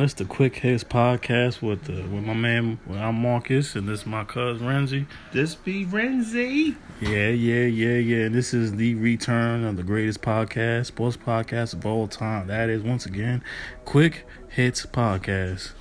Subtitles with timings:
[0.00, 0.04] on?
[0.04, 2.78] It's the Quick Hits podcast with the with my man.
[2.86, 5.06] Well, I'm Marcus, and this is my cousin Renzi.
[5.32, 6.76] This be Renzi.
[7.00, 8.24] Yeah, yeah, yeah, yeah.
[8.26, 12.46] And this is the return of the greatest podcast, sports podcast of all time.
[12.46, 13.44] That is once again
[13.84, 15.72] Quick Hits Podcast.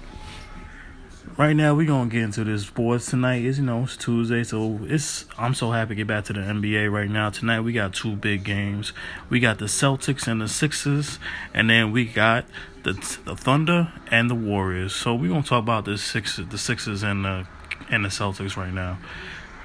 [1.37, 3.45] Right now, we're gonna get into this sports tonight.
[3.45, 6.41] Is you know it's Tuesday, so it's I'm so happy to get back to the
[6.41, 7.29] NBA right now.
[7.29, 8.91] Tonight we got two big games.
[9.29, 11.19] We got the Celtics and the Sixers,
[11.53, 12.43] and then we got
[12.93, 14.93] the the Thunder and the Warriors.
[14.95, 17.47] So we're gonna talk about the Sixers, the Sixers and the
[17.89, 18.97] and the Celtics right now.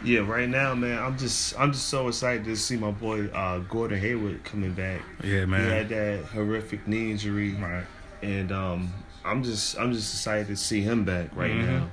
[0.02, 3.58] Yeah, right now, man, I'm just I'm just so excited to see my boy uh,
[3.60, 5.00] Gordon Hayward coming back.
[5.22, 5.64] Yeah, man.
[5.64, 7.84] He had that horrific knee injury, Right.
[8.22, 8.92] and um,
[9.24, 11.66] I'm just I'm just excited to see him back right Mhm.
[11.66, 11.90] now,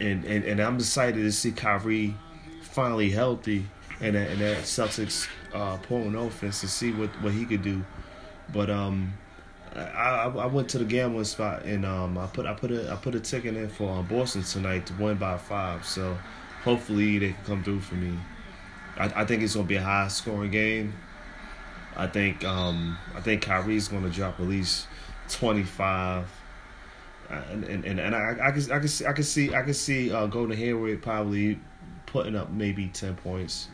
[0.00, 2.14] and, and and I'm excited to see Kyrie
[2.62, 3.66] finally healthy
[4.00, 7.84] and that, and that Celtics uh, pulling offense to see what, what he could do,
[8.52, 9.12] but um.
[9.76, 12.96] I, I went to the gambling spot and um I put I put a I
[12.96, 16.16] put a ticket in for uh, Boston tonight to win by five so
[16.62, 18.16] hopefully they can come through for me.
[18.96, 20.94] I, I think it's gonna be a high scoring game.
[21.96, 24.86] I think um I think Kyrie's gonna drop at least
[25.28, 26.28] twenty five.
[27.30, 29.74] And and, and, and I, I can I can see I can see I can
[29.74, 31.58] see uh, Gordon Hayward probably
[32.06, 33.68] putting up maybe ten points.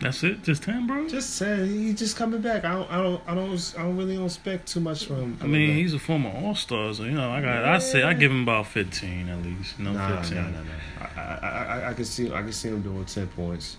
[0.00, 0.42] That's it.
[0.42, 1.08] Just ten, bro.
[1.08, 2.64] Just say he's just coming back.
[2.64, 5.38] I don't I don't I don't I don't really don't expect too much from him.
[5.40, 5.76] I mean, back.
[5.78, 7.64] he's a former All Star, so you know, I got.
[7.64, 9.78] I say I give him about fifteen at least.
[9.78, 10.42] No, Nah, fifteen.
[10.42, 11.06] nah, nah, nah.
[11.16, 11.48] I, I,
[11.86, 13.78] I, I can see, I can see him doing ten points.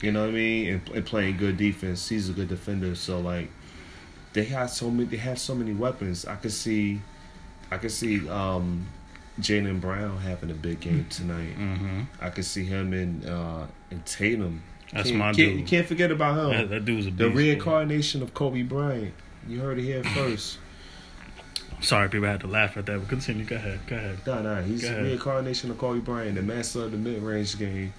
[0.00, 0.68] You know what I mean?
[0.74, 2.08] And, and playing good defense.
[2.08, 2.94] He's a good defender.
[2.94, 3.50] So like,
[4.32, 5.08] they have so many.
[5.08, 6.24] They have so many weapons.
[6.26, 7.02] I could see,
[7.70, 8.86] I could see um,
[9.40, 11.56] Jaylen Brown having a big game tonight.
[11.58, 12.00] Mm-hmm.
[12.20, 14.62] I could see him and uh, and Tatum.
[14.94, 15.58] That's Can't- my can't, dude.
[15.58, 16.50] You can't forget about him.
[16.56, 19.12] That, that dude's a beast, the reincarnation of Kobe Bryant.
[19.48, 20.58] You heard it here first.
[21.80, 23.44] Sorry, people had to laugh at that, but continue.
[23.44, 23.80] Go ahead.
[23.86, 24.18] Go ahead.
[24.26, 24.62] Nah, nah.
[24.62, 27.92] He's the reincarnation of Kobe Bryant, the master of the mid range game.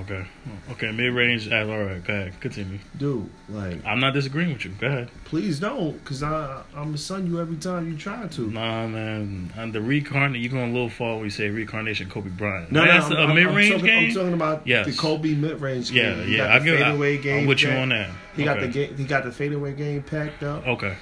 [0.00, 0.26] Okay.
[0.72, 0.92] Okay.
[0.92, 1.50] Mid range.
[1.50, 2.04] All right.
[2.04, 2.38] Go ahead.
[2.40, 2.78] Continue.
[2.98, 4.72] Dude, like, I'm not disagreeing with you.
[4.78, 5.10] Go ahead.
[5.24, 8.50] please don't, cause I I'm a son you every time you try to.
[8.50, 9.50] Nah, man.
[9.56, 12.70] And the reincarnate, you're going a little far when you say reincarnation Kobe Bryant.
[12.70, 14.08] No, no, That's I'm, a mid range game.
[14.10, 14.84] I'm talking about Yes.
[14.86, 16.18] the Kobe mid range game.
[16.18, 16.46] yeah, He yeah.
[16.46, 16.78] got I give.
[16.78, 17.40] fadeaway I, game.
[17.40, 18.10] I'm with you on that.
[18.36, 18.96] He got the game.
[18.98, 20.66] He got the fadeaway game packed up.
[20.66, 20.94] Okay.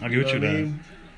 [0.00, 0.72] I You give you what I that.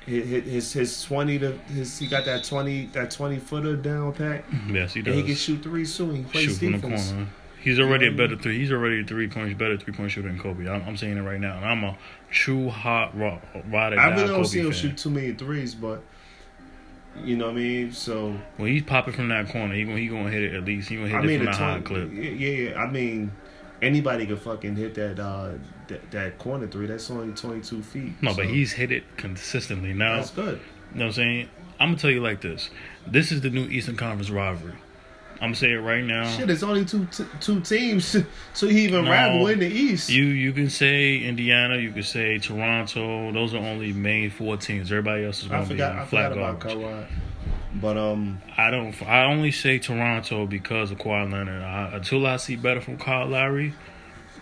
[0.07, 4.45] His, his twenty to his he got that twenty that twenty footer down pat.
[4.71, 5.13] Yes, he does.
[5.13, 6.15] And he can shoot three soon.
[6.15, 7.09] He plays Shoot from the defense.
[7.11, 7.27] corner.
[7.59, 8.57] He's already a better three.
[8.57, 10.69] He's already a three point better three point shooter than Kobe.
[10.69, 11.97] I'm, I'm saying it right now, and I'm a
[12.31, 14.73] true hot raw ride I really don't Kobe see him fan.
[14.73, 16.01] shoot too many threes, but
[17.25, 17.91] you know what I mean.
[17.91, 20.87] So When he's popping from that corner, he gonna he gonna hit it at least.
[20.87, 22.09] He gonna hit I it mean, from the a high clip.
[22.13, 22.79] Yeah, yeah.
[22.81, 23.31] I mean,
[23.81, 25.53] anybody could fucking hit that uh
[25.87, 26.85] that, that corner three.
[26.87, 28.13] That's only twenty two feet.
[28.21, 29.93] No, so but he's hit it consistently.
[29.93, 30.59] Now, that's good.
[30.93, 31.49] you know what I'm saying?
[31.79, 32.69] I'm gonna tell you like this.
[33.05, 34.73] This is the new Eastern Conference rivalry.
[35.35, 36.27] I'm gonna say it right now.
[36.31, 38.15] Shit, it's only two t- two teams
[38.55, 39.11] to even No.
[39.11, 40.09] rival in the East.
[40.09, 43.31] You you can say Indiana, you can say Toronto.
[43.31, 44.91] Those are only main four teams.
[44.91, 46.83] Everybody else is gonna be I flat forgot about garbage.
[46.83, 47.05] Kawhi.
[47.79, 48.99] But um, I don't.
[49.03, 51.61] I only say Toronto because of Kawhi Leonard.
[51.61, 53.75] I, until I see better from Kyle Lowry,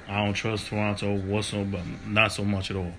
[0.07, 1.81] I don't trust Toronto whatsoever.
[2.05, 2.91] Not so much at all.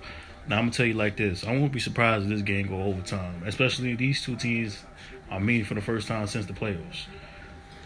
[0.48, 2.82] Now I'm gonna tell you like this: I won't be surprised if this game go
[2.82, 3.42] overtime.
[3.46, 4.84] Especially these two teams
[5.30, 7.06] are meeting for the first time since the playoffs.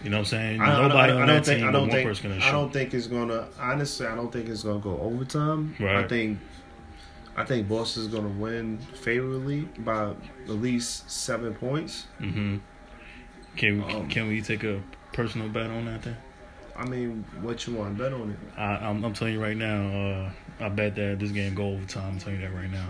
[0.05, 0.61] You know what I'm saying?
[0.61, 1.59] I, I, Nobody I, I on don't that think.
[1.61, 2.43] team I don't think.
[2.43, 3.49] I don't think it's gonna.
[3.59, 5.75] Honestly, I don't think it's gonna go overtime.
[5.81, 6.39] I think.
[7.37, 12.07] I think Boston's gonna win favorably by at least seven points.
[12.19, 12.57] hmm
[13.57, 14.83] Can we Um, can we take a
[15.13, 16.03] personal bet on that?
[16.03, 16.17] Then
[16.81, 18.39] I mean, what you want to bet on it?
[18.57, 20.31] I, I'm, I'm telling you right now.
[20.61, 22.13] Uh, I bet that this game go overtime.
[22.13, 22.87] I'm telling you that right now.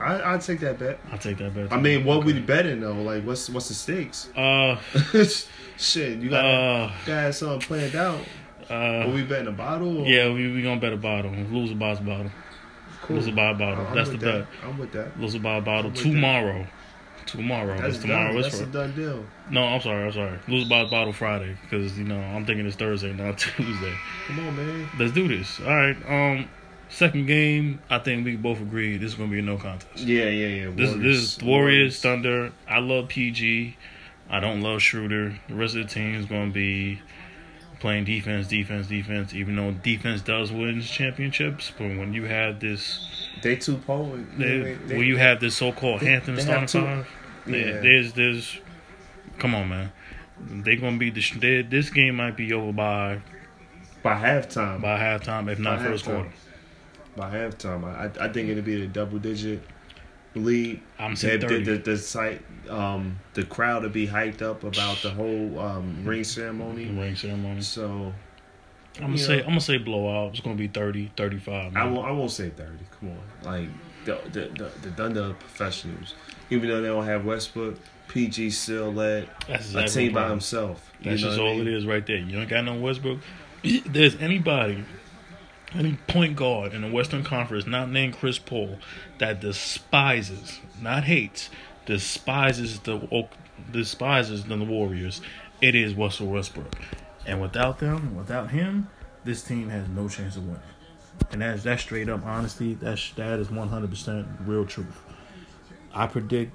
[0.00, 0.98] I I take that bet.
[1.12, 1.72] I'll take that bet.
[1.72, 2.94] I mean, what we betting though?
[2.94, 4.28] Like, what's what's the stakes?
[4.36, 4.76] Uh,
[5.78, 8.20] Shit, you got uh, have something planned out.
[8.68, 9.10] Are uh.
[9.12, 9.98] we betting a bottle?
[9.98, 10.06] Or?
[10.06, 11.30] Yeah, we we gonna bet a bottle.
[11.30, 12.32] Lose a box bottle.
[13.02, 13.16] cool.
[13.16, 13.86] Lose a bottle.
[13.86, 14.46] I'm That's the with bet.
[14.64, 15.20] I'm with that.
[15.20, 16.72] Lose a by bottle I'm with
[17.26, 17.60] tomorrow.
[17.74, 17.80] Tomorrow.
[17.80, 18.32] That's It's tomorrow.
[18.32, 18.44] done.
[18.44, 19.24] It's That's a done deal.
[19.50, 20.04] no, I'm sorry.
[20.06, 20.38] I'm sorry.
[20.48, 23.94] Lose by a bottle Friday because you know I'm thinking it's Thursday, not Tuesday.
[24.28, 24.88] Come on, man.
[24.98, 25.60] Let's do this.
[25.60, 25.96] All right.
[26.08, 26.48] Um,
[26.88, 27.80] second game.
[27.90, 29.98] I think we both agree this is gonna be a no contest.
[30.04, 30.70] Yeah, yeah, yeah.
[30.74, 32.52] This this is Warriors Thunder.
[32.68, 33.76] I love PG.
[34.30, 35.38] I don't love Schroeder.
[35.48, 37.00] The rest of the team is gonna be
[37.82, 39.34] playing defense, defense, defense.
[39.34, 44.38] Even though defense does win championships, but when you have this They too potent.
[44.38, 47.08] They, when you have this so-called they- Hampton they starting five,
[47.46, 47.80] Yeah.
[47.80, 48.58] there's there's,
[49.38, 49.92] come on man,
[50.64, 53.20] they gonna be they, this game might be over by
[54.02, 54.80] by halftime.
[54.80, 56.06] by halftime, if not By first halftime.
[56.14, 56.32] quarter.
[57.16, 57.84] by halftime.
[57.84, 59.60] I I think it'll be a double digit
[60.36, 60.80] lead.
[61.00, 61.64] I'm saying the, 30.
[61.64, 66.24] the, the site, um, the crowd to be hyped up about the whole um, ring
[66.24, 66.86] ceremony.
[66.86, 67.62] ring ceremony.
[67.62, 68.12] So
[68.96, 69.42] I'm gonna say know.
[69.42, 70.32] I'm gonna say blowout.
[70.32, 71.76] It's gonna be 30, 35.
[71.76, 72.06] I won't.
[72.06, 72.84] I won't say thirty.
[72.98, 73.68] Come on, like
[74.04, 76.14] the the the, the Thunder professionals.
[76.50, 77.78] Even though they don't have Westbrook,
[78.08, 80.92] PG still led That's a team by himself.
[81.02, 81.66] That's just I all mean?
[81.66, 82.18] it is right there.
[82.18, 83.20] You don't got no Westbrook.
[83.86, 84.84] There's anybody,
[85.74, 88.78] any point guard in the Western Conference not named Chris Paul
[89.16, 91.48] that despises, not hates,
[91.86, 93.26] despises the
[93.70, 95.20] despises the Warriors.
[95.60, 96.76] It is Russell Westbrook,
[97.26, 98.88] and without them, without him,
[99.24, 100.62] this team has no chance of winning.
[101.30, 102.74] And that's that's straight up honesty.
[102.74, 105.00] That's that is one hundred percent real truth.
[105.94, 106.54] I predict,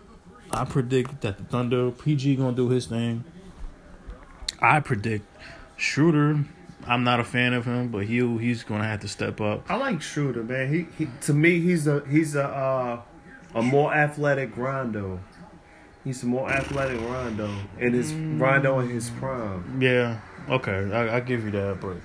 [0.51, 3.23] I predict that the Thunder PG gonna do his thing.
[4.59, 5.25] I predict
[5.77, 6.43] Schroeder.
[6.87, 9.69] I'm not a fan of him, but he he's gonna have to step up.
[9.69, 10.73] I like Schroeder, man.
[10.73, 13.01] He, he to me he's a he's a uh,
[13.57, 15.19] a more athletic Rondo.
[16.03, 19.81] He's a more athletic Rondo, and his Rondo in his prime.
[19.81, 20.19] Yeah,
[20.49, 21.97] okay, I, I give you that, but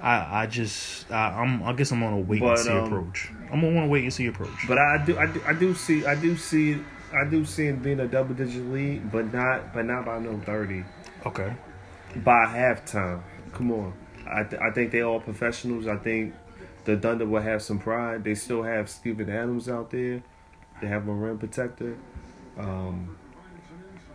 [0.00, 2.84] I I just I, I'm I guess I'm on a wait But, and see um,
[2.84, 3.30] approach.
[3.52, 4.66] I'm gonna want to wait and see approach.
[4.66, 6.82] But I do I do I do see I do see
[7.14, 10.38] I do see him being a double digit lead, but not but not by no
[10.46, 10.84] thirty.
[11.26, 11.54] Okay,
[12.16, 13.22] by halftime.
[13.52, 13.92] Come on.
[14.26, 15.86] I, th- I think they all professionals.
[15.86, 16.34] I think
[16.84, 18.24] the Thunder will have some pride.
[18.24, 20.22] They still have Steven Adams out there.
[20.82, 21.96] They have a rim protector.
[22.58, 23.16] Um,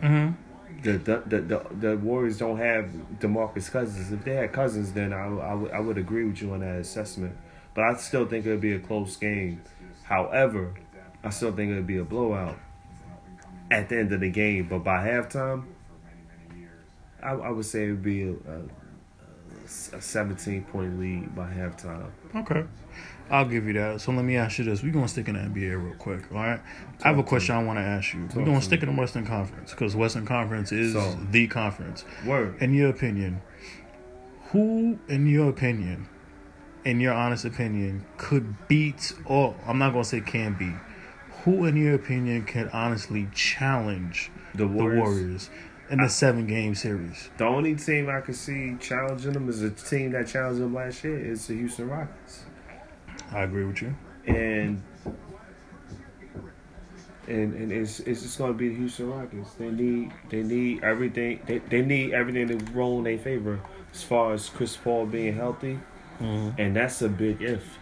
[0.00, 0.30] hmm
[0.82, 4.12] the, the, the, the, the Warriors don't have DeMarcus Cousins.
[4.12, 6.76] If they had Cousins, then I, I, would, I would agree with you on that
[6.76, 7.36] assessment.
[7.74, 9.62] But I still think it would be a close game.
[10.04, 10.74] However,
[11.24, 12.58] I still think it would be a blowout
[13.70, 14.68] at the end of the game.
[14.68, 15.64] But by halftime,
[17.22, 22.10] I, I would say it would be a, a, a 17 point lead by halftime.
[22.36, 22.64] okay,
[23.30, 24.00] I'll give you that.
[24.00, 26.38] So let me ask you this: We're gonna stick in the NBA real quick, all
[26.38, 26.60] right?
[27.04, 28.28] I have a question I want to ask you.
[28.34, 32.04] We're gonna stick in the Western Conference because Western Conference is So- the conference.
[32.26, 32.54] Word.
[32.60, 33.40] in your opinion,
[34.52, 36.06] who, in your opinion,
[36.84, 40.74] in your honest opinion, could beat, or I'm not going to say can beat,
[41.44, 45.00] who, in your opinion, can honestly challenge The the Warriors.
[45.02, 45.50] Warriors
[45.90, 47.28] in the seven game series?
[47.36, 51.04] The only team I could see challenging them is a team that challenged them last
[51.04, 52.44] year is the Houston Rockets.
[53.32, 53.94] I agree with you.
[54.26, 54.82] and
[57.28, 59.52] and and it's it's just gonna be the Houston Rockets.
[59.54, 63.60] They need they need everything they, they need everything to roll in their favor
[63.92, 65.78] as far as Chris Paul being healthy,
[66.20, 66.60] mm-hmm.
[66.60, 67.78] and that's a big if.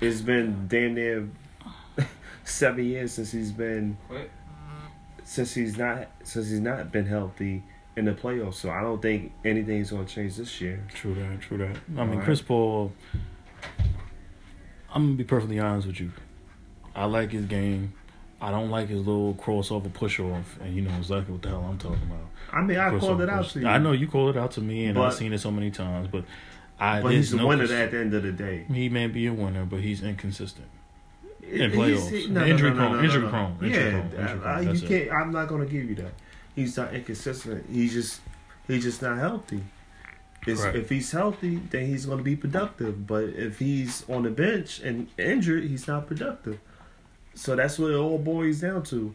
[0.00, 1.28] It's been damn near
[2.44, 3.96] seven years since he's been
[5.24, 7.62] since he's not since he's not been healthy
[7.96, 8.54] in the playoffs.
[8.54, 10.84] So I don't think anything's gonna change this year.
[10.94, 11.76] True that, true that.
[11.96, 12.24] I mean, Alright.
[12.24, 12.92] Chris Paul,
[14.94, 16.12] I'm to be perfectly honest with you.
[16.94, 17.94] I like his game.
[18.40, 21.64] I don't like his little crossover push off, and you know exactly what the hell
[21.68, 22.26] I'm talking about.
[22.52, 23.52] I mean, I called it out push.
[23.52, 23.68] to you.
[23.68, 26.08] I know you called it out to me, and I've seen it so many times,
[26.10, 26.24] but
[26.80, 27.00] I.
[27.00, 28.66] but he's the no winner cons- at the end of the day.
[28.72, 30.66] He may be a winner, but he's inconsistent.
[31.42, 32.46] In He's- playoffs.
[32.48, 34.88] Injury prone, injury prone, injury yeah, prone, injury I- prone, I- you it.
[34.88, 35.12] can't.
[35.12, 36.12] I'm not gonna give you that.
[36.56, 37.64] He's not inconsistent.
[37.70, 38.20] He's just
[38.66, 39.62] he's just not healthy.
[40.46, 43.06] If he's healthy, then he's gonna be productive.
[43.06, 46.58] But if he's on the bench and injured, he's not productive.
[47.34, 49.14] So that's what it all boils down to.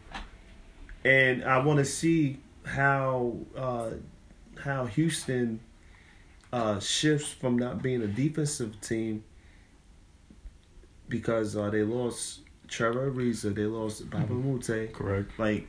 [1.04, 3.90] And I want to see how uh,
[4.62, 5.60] how Houston
[6.52, 9.24] uh, shifts from not being a defensive team
[11.08, 14.92] because uh, they lost Trevor Ariza, they lost Mbah a Moute.
[14.92, 15.30] Correct.
[15.38, 15.68] Like,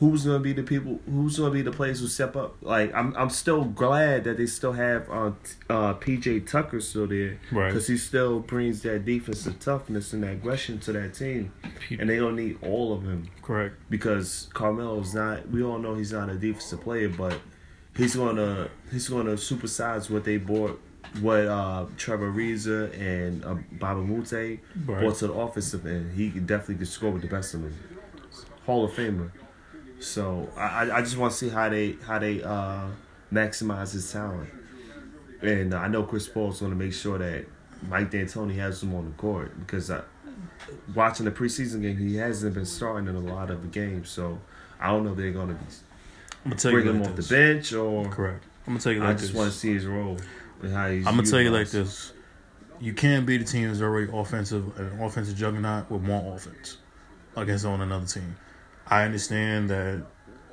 [0.00, 0.98] who's gonna be the people?
[1.08, 2.56] Who's gonna be the players who step up?
[2.62, 5.30] Like, I'm I'm still glad that they still have uh,
[5.68, 7.68] uh, PJ Tucker still there Right.
[7.68, 11.52] because he still brings that defensive toughness and that aggression to that team,
[11.90, 13.76] and they don't need all of him Correct.
[13.88, 15.48] because Carmelo's not.
[15.50, 17.38] We all know he's not a defensive player, but
[17.96, 20.80] he's gonna he's gonna supersize what they bought,
[21.20, 24.32] what uh, Trevor Ariza and uh, Mbah a Moute
[24.86, 25.00] Right.
[25.00, 26.12] brought to the offensive end.
[26.16, 27.74] He definitely could score with the best of them.
[28.66, 29.30] Hall of Famer.
[30.00, 32.86] So I I- I just want to see how they how they uh,
[33.32, 34.48] maximize his talent,
[35.42, 37.44] and I know Chris Paul's going to make sure that
[37.88, 40.00] Mike D'Antoni has him on the court because I,
[40.94, 44.08] watching the preseason game, he hasn't been starting in a lot of the games.
[44.10, 44.38] So
[44.80, 45.60] I don't know if they're going to be
[46.44, 47.28] I'm gonna tell you bring him like off this.
[47.28, 48.44] the bench or Correct.
[48.66, 49.36] I'm gonna tell you I like just this.
[49.38, 50.16] want to see his role
[50.62, 51.06] and how he's.
[51.06, 52.12] I'm gonna tell you like this:
[52.80, 56.78] you can't beat a team that's already offensive, an offensive juggernaut with more offense
[57.36, 58.36] against on another team.
[58.90, 60.04] I understand that.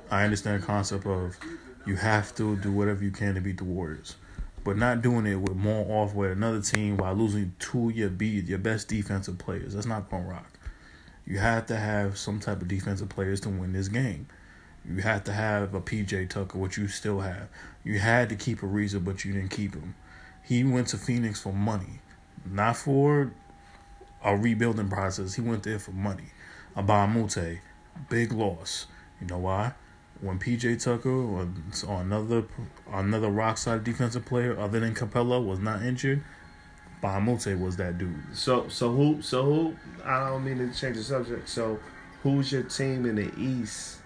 [0.10, 1.38] I understand the concept of
[1.86, 4.16] you have to do whatever you can to beat the Warriors.
[4.64, 8.12] but not doing it with more off with another team while losing two of your
[8.12, 9.74] your best defensive players.
[9.74, 10.60] That's not gonna rock.
[11.26, 14.28] You have to have some type of defensive players to win this game.
[14.86, 17.50] You have to have a PJ Tucker, which you still have.
[17.84, 19.96] You had to keep Ariza, but you didn't keep him.
[20.44, 22.00] He went to Phoenix for money,
[22.46, 23.32] not for
[24.24, 25.36] a rebuilding process.
[25.36, 26.32] He went there for money.
[26.76, 27.60] A Mbah a Moute,
[28.10, 28.88] big loss.
[29.22, 29.74] You know why?
[30.22, 31.48] When PJ Tucker or,
[31.88, 32.44] or another
[32.92, 36.24] another rock solid defensive player other than Capela was not injured,
[37.04, 38.16] Mbah a Moute was that dude.
[38.34, 41.48] So so who so who I don't mean to change the subject.
[41.48, 41.80] So
[42.24, 44.00] who's your team in the East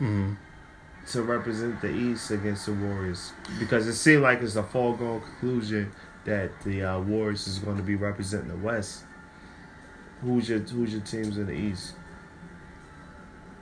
[0.00, 0.34] Mm-hmm.
[1.10, 3.32] to represent the East against the Warriors?
[3.58, 5.92] Because it seemed like it's a foregone conclusion
[6.24, 9.04] that the uh, Warriors is going to be representing the West.
[10.22, 11.94] Who's your who's your teams in the East?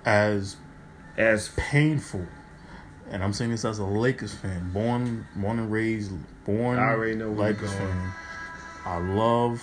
[0.07, 0.57] As
[1.19, 2.25] As painful,
[3.11, 6.13] and I'm saying this as a Lakers fan, born born and raised,
[6.45, 8.13] born I already know Lakers fan.
[8.85, 9.63] I love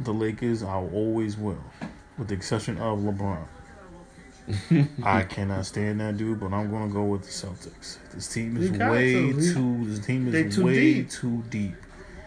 [0.00, 0.62] the Lakers.
[0.62, 1.62] I always will,
[2.18, 3.46] with the exception of LeBron.
[5.02, 7.98] I cannot stand that dude, but I'm gonna go with the Celtics.
[8.12, 9.54] This team is way to.
[9.54, 9.84] Too.
[9.86, 11.10] This team is too way deep.
[11.10, 11.74] too deep.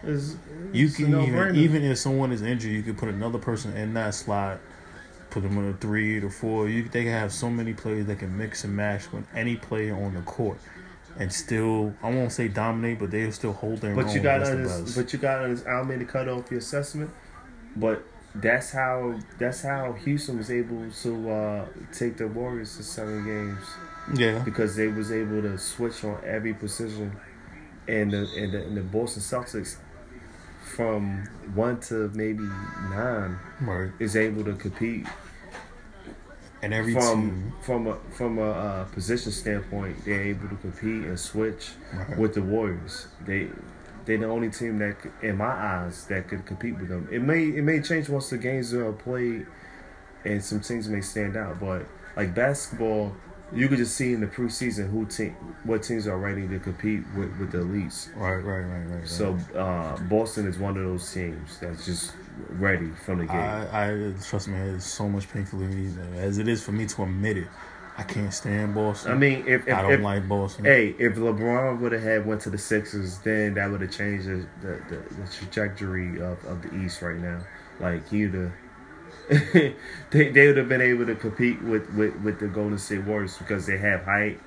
[0.02, 0.36] It's,
[0.72, 3.76] You it's a can even even if someone is injured, you can put another person
[3.76, 4.60] in that slot,
[5.30, 6.68] put them on a three to four.
[6.68, 9.94] You they can have so many players that can mix and match with any player
[9.94, 10.58] on the court,
[11.18, 14.38] and still I won't say dominate, but they'll still hold their But own you got
[14.38, 15.68] to, the but you got to.
[15.68, 17.10] I mean to cut off your assessment,
[17.76, 18.02] but
[18.34, 23.64] that's how that's how Houston was able to uh, take the Warriors to seven games
[24.14, 27.16] yeah, because they was able to switch on every position,
[27.88, 29.76] and the and the, and the Boston Celtics
[30.76, 32.44] from one to maybe
[32.90, 33.90] nine right.
[33.98, 35.06] is able to compete
[36.62, 41.04] And every from team, from a from a uh, position standpoint, they're able to compete
[41.04, 42.18] and switch Right.
[42.18, 43.08] with the Warriors.
[43.24, 43.48] They
[44.04, 47.08] they're the only team that, in my eyes, that could compete with them.
[47.10, 49.46] It may it may change once the games are played,
[50.24, 51.58] and some teams may stand out.
[51.60, 51.86] But
[52.16, 53.14] like basketball,
[53.52, 57.02] you could just see in the preseason who team what teams are ready to compete
[57.16, 58.14] with with the elites.
[58.16, 59.00] right, right, right, right.
[59.00, 59.08] right.
[59.08, 62.12] So uh, Boston is one of those teams that's just
[62.50, 63.34] ready from the gate.
[63.34, 66.86] I, I trust me, it's so much painful to me as it is for me
[66.86, 67.48] to admit it.
[67.98, 69.12] I can't stand Boston.
[69.12, 70.64] I mean, if, if I don't if, like Boston.
[70.64, 74.26] Hey, if LeBron would have had went to the Sixers, then that would have changed
[74.26, 77.40] the, the, the, the trajectory of, of the East right now.
[77.78, 78.52] Like he'd have,
[80.10, 83.36] they they would have been able to compete with, with, with the Golden State Warriors
[83.38, 84.40] because they have height.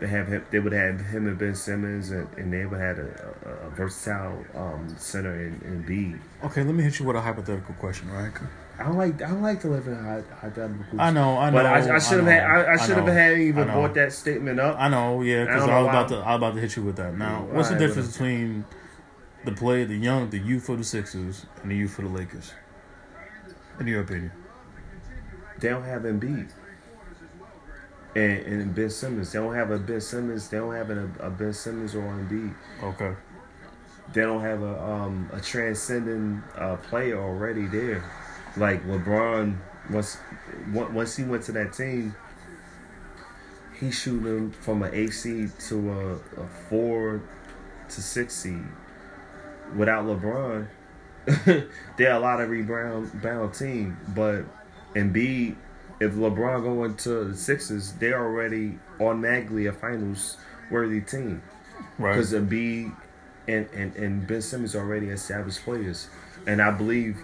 [0.00, 2.98] They have him, they would have him and Ben Simmons, and, and they would have
[2.98, 6.14] a, a, a versatile um, center in, in B.
[6.44, 8.32] Okay, let me hit you with a hypothetical question, right?
[8.78, 10.52] I don't like I don't like to live in high high
[10.98, 11.56] I know, I know.
[11.56, 14.12] but I, I should have had I, I should have had even I brought that
[14.12, 14.76] statement up.
[14.78, 16.76] I know, yeah, I because I, know was about to, I was about to hit
[16.76, 17.16] you with that.
[17.16, 18.64] Now, what's the difference between
[19.44, 22.52] the play, the young, the youth for the Sixers, and the youth for the Lakers?
[23.80, 24.32] In your opinion,
[25.60, 26.50] they don't have Embiid.
[28.16, 29.32] And, and Ben Simmons.
[29.32, 30.48] They don't have a Ben Simmons.
[30.48, 32.54] They don't have a, a Ben Simmons or Embiid.
[32.82, 33.14] okay,
[34.12, 38.02] They don't have a um a transcending uh, player already there.
[38.56, 39.56] Like LeBron,
[39.90, 40.18] once
[40.72, 42.14] once he went to that team,
[43.78, 47.22] he shooting from an eight seed to a, a four
[47.90, 48.64] to six seed.
[49.76, 50.66] Without LeBron,
[51.96, 53.96] they're a lot of rebound bound team.
[54.08, 54.44] But
[54.94, 55.56] Embiid,
[56.00, 60.36] if LeBron going to the Sixers, they're already automatically a finals
[60.70, 61.42] worthy team
[61.98, 62.12] right?
[62.12, 62.94] because Embiid
[63.46, 66.08] and, and, and Ben Simmons already established players,
[66.46, 67.18] and I believe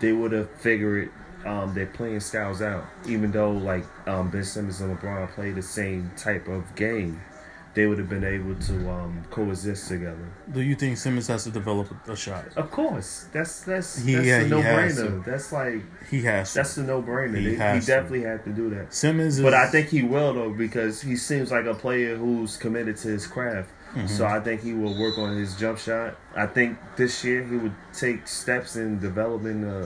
[0.00, 1.10] they would have figured
[1.44, 2.84] um, their playing styles out.
[3.06, 7.20] Even though like um, Ben Simmons and LeBron play the same type of game,
[7.76, 10.26] they would have been able to um, coexist together.
[10.50, 12.46] Do you think Simmons has to develop a shot?
[12.56, 15.22] Of course, that's that's He- that's yeah, a no brainer.
[15.24, 16.52] That's like He has.
[16.52, 16.58] To.
[16.58, 17.36] that's the no brainer.
[17.36, 17.92] He He, has to.
[18.22, 18.94] had to do that.
[18.94, 19.42] Simmons is.
[19.44, 23.08] But I think he will though because he seems like a player who's committed to
[23.08, 23.68] his craft.
[23.94, 24.06] Mm-hmm.
[24.06, 26.16] So I think he will work on his jump shot.
[26.34, 29.82] I think this year he would take steps in developing a,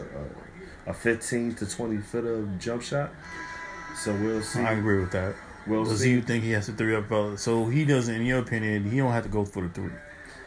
[0.86, 3.10] a, a 15 to 20 foot of jump shot.
[3.96, 4.60] So we'll see.
[4.60, 5.34] I agree with that.
[5.66, 6.10] We'll Does see.
[6.10, 7.10] you think he has to three up?
[7.12, 8.14] uh, So he doesn't.
[8.14, 9.90] In your opinion, he don't have to go for the three.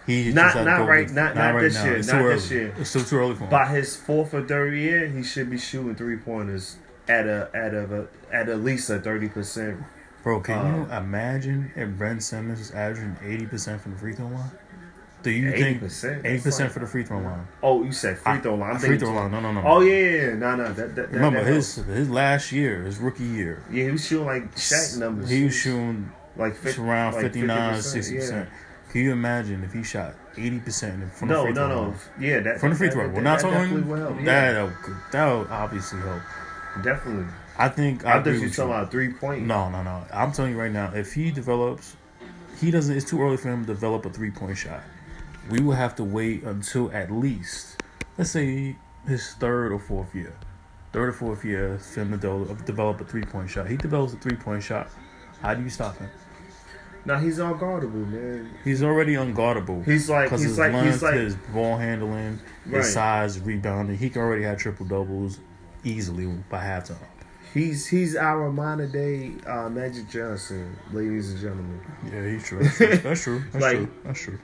[0.08, 2.62] He just Not- not right- with- not- not this year, It's not too this early.
[2.62, 2.74] year.
[2.77, 3.50] It's still too early for him.
[3.50, 6.75] By his fourth or third year, he should be shooting three pointers
[7.08, 9.77] at a at a at at least a 30 percent.
[10.24, 14.13] Bro, can Uh, you imagine if Ben Simmons is averaging eighty percent from the free
[14.13, 14.51] throw line?
[15.24, 15.56] Do you 80%?
[15.56, 17.48] think eighty percent like- for the free throw line?
[17.62, 18.72] Oh, you said free throw line.
[18.72, 19.32] I'm free throw line.
[19.32, 19.63] No, no, no.
[19.65, 20.74] Oh yeah, no, no.
[20.74, 23.63] That, that, Remember that his his last year, his rookie year.
[23.72, 25.30] Yeah, he was shooting like Shaq numbers.
[25.30, 28.50] He was shooting like 50, around like 59, 50%, 60 percent.
[28.92, 31.82] Can you imagine if he shot eighty percent from the No, free no, throw no.
[31.89, 31.96] line?
[32.20, 33.08] Yeah, that From the free that- throw.
[33.10, 34.18] We're not talking will help.
[34.22, 34.74] Yeah, that.
[35.12, 36.22] That would obviously help.
[36.84, 37.25] definitely.
[37.58, 39.46] I think I I agree thought you with talking about three point.
[39.46, 40.03] No, no, no.
[40.13, 41.96] I'm telling you right now, if he develops,
[42.60, 42.96] he doesn't.
[42.96, 44.82] It's too early for him to develop a three point shot.
[45.50, 47.82] We will have to wait until at least,
[48.18, 48.76] let's say,
[49.08, 50.34] his third or fourth year,
[50.94, 53.68] third or fourth year him develop, develop a three point shot.
[53.68, 54.88] He develops a three point shot.
[55.42, 56.10] How do you stop him?
[57.06, 58.50] Now he's unguardable, man.
[58.64, 59.84] He's already unguardable.
[59.86, 62.78] He's like he's his like length, he's like his ball handling, Right.
[62.78, 63.98] his size, rebounding.
[63.98, 65.40] He can already have triple doubles
[65.84, 66.96] easily by halftime.
[67.54, 71.82] he's he's our modern day uh, Magic Johnson, ladies and gentlemen.
[72.10, 72.64] Yeah, he's true.
[72.64, 72.98] That's true.
[73.04, 73.44] That's true.
[73.52, 73.90] That's, Like- true.
[74.06, 74.40] That's true.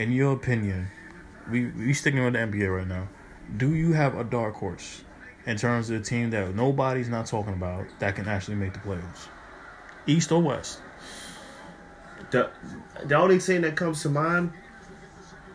[0.00, 0.88] In your opinion,
[1.50, 3.06] we we sticking with the NBA right now.
[3.56, 5.02] Do you have a dark horse
[5.44, 8.78] in terms of the team that nobody's not talking about that can actually make the
[8.78, 9.28] playoffs,
[10.06, 10.80] East or West?
[12.30, 12.48] The
[13.04, 14.52] the only team that comes to mind,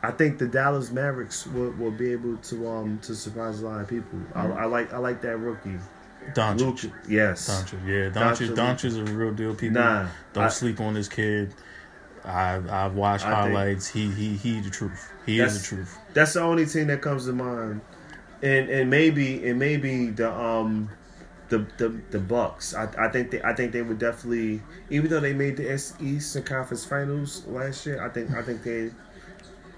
[0.04, 3.82] I think the Dallas Mavericks will, will be able to um to surprise a lot
[3.82, 4.20] of people.
[4.36, 5.80] I, I like I like that rookie.
[6.34, 6.92] Doncic.
[7.08, 7.50] Yes.
[7.50, 7.86] Doncic.
[7.88, 8.10] Yeah.
[8.10, 8.56] Doncic.
[8.56, 9.56] Doncic is a real deal.
[9.56, 11.54] People Nah, don't I- sleep on this kid.
[12.26, 13.88] I've I've watched I highlights.
[13.88, 15.12] He he he the truth.
[15.26, 15.98] He is the truth.
[16.14, 17.82] That's the only team that comes to mind,
[18.42, 20.90] and and maybe and maybe the um
[21.50, 22.74] the the the Bucks.
[22.74, 26.44] I I think they I think they would definitely even though they made the Eastern
[26.44, 28.04] Conference Finals last year.
[28.04, 28.92] I think I think they.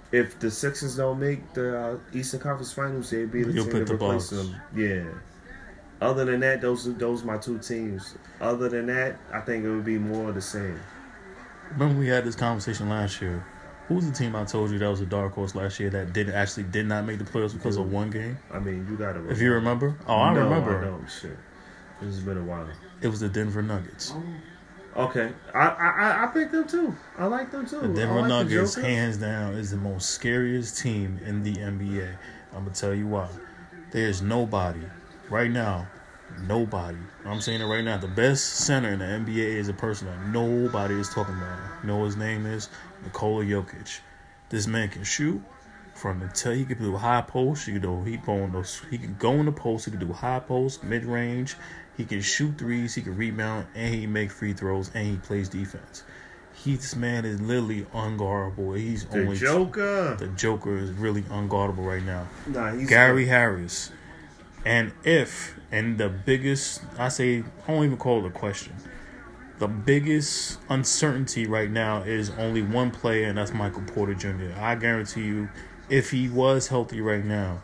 [0.09, 3.73] If the Sixers don't make the uh, Eastern Conference Finals, they'd be the You'll team
[3.73, 4.49] to the replace Bucks.
[4.49, 4.55] them.
[4.73, 5.03] Yeah.
[5.99, 8.15] Other than that, those are those are my two teams.
[8.39, 10.79] Other than that, I think it would be more of the same.
[11.71, 13.45] Remember we had this conversation last year.
[13.87, 16.11] Who was the team I told you that was a dark horse last year that
[16.11, 18.37] didn't actually did not make the playoffs because of one game?
[18.51, 19.25] I mean, you gotta.
[19.29, 20.77] If you remember, oh, I No, remember.
[20.79, 21.07] I don't.
[21.09, 21.37] Shit,
[22.01, 22.67] this has been a while.
[23.01, 24.13] It was the Denver Nuggets.
[24.95, 26.93] Okay, I I I- I picked them too.
[27.17, 27.79] I like them too.
[27.79, 28.87] The Denver like Nuggets, Joker.
[28.87, 32.09] hands down, is the most scariest team in the NBA.
[32.53, 33.29] I'm gonna tell you why.
[33.91, 34.81] There's nobody
[35.29, 35.87] right now.
[36.47, 36.97] Nobody.
[37.25, 37.97] I'm saying it right now.
[37.97, 41.59] The best center in the NBA is a person that nobody is talking about.
[41.81, 42.69] You know his name is?
[43.03, 43.99] Nikola Jokic.
[44.49, 45.41] This man can shoot
[45.93, 46.53] from the tell.
[46.53, 47.65] He can do high post.
[47.65, 48.81] He can do he go on those.
[48.89, 49.85] He can go in the post.
[49.85, 51.55] He can do high post, mid range.
[51.97, 52.93] He can shoot threes.
[52.95, 56.03] He can rebound, and he make free throws, and he plays defense.
[56.53, 58.77] He this man is literally unguardable.
[58.77, 60.15] He's The only Joker.
[60.17, 62.27] the Joker is really unguardable right now.
[62.47, 63.91] Nah, he's Gary Harris.
[64.67, 68.73] And if and the biggest I say I don't even call it a question.
[69.59, 74.51] The biggest uncertainty right now is only one player and that's Michael Porter Jr.
[74.59, 75.47] I guarantee you
[75.89, 77.61] if he was healthy right now,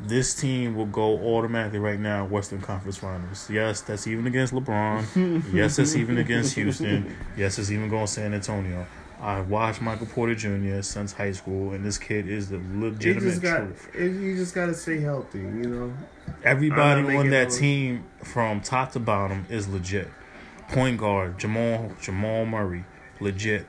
[0.00, 3.48] this team will go automatically right now Western Conference Finals.
[3.48, 5.44] Yes, that's even against LeBron.
[5.54, 7.16] yes, that's even against Houston.
[7.36, 8.84] Yes, it's even going to San Antonio.
[9.26, 10.82] I watched Michael Porter Jr.
[10.82, 13.56] since high school, and this kid is the You legitimate just got.
[13.56, 13.90] truth.
[13.98, 15.40] You just got to stay healthy.
[15.40, 15.94] You know.
[16.44, 20.06] Everybody on that team from top to bottom is legit.
[20.68, 22.84] Point guard Jamal Jamal Murray,
[23.18, 23.66] legit.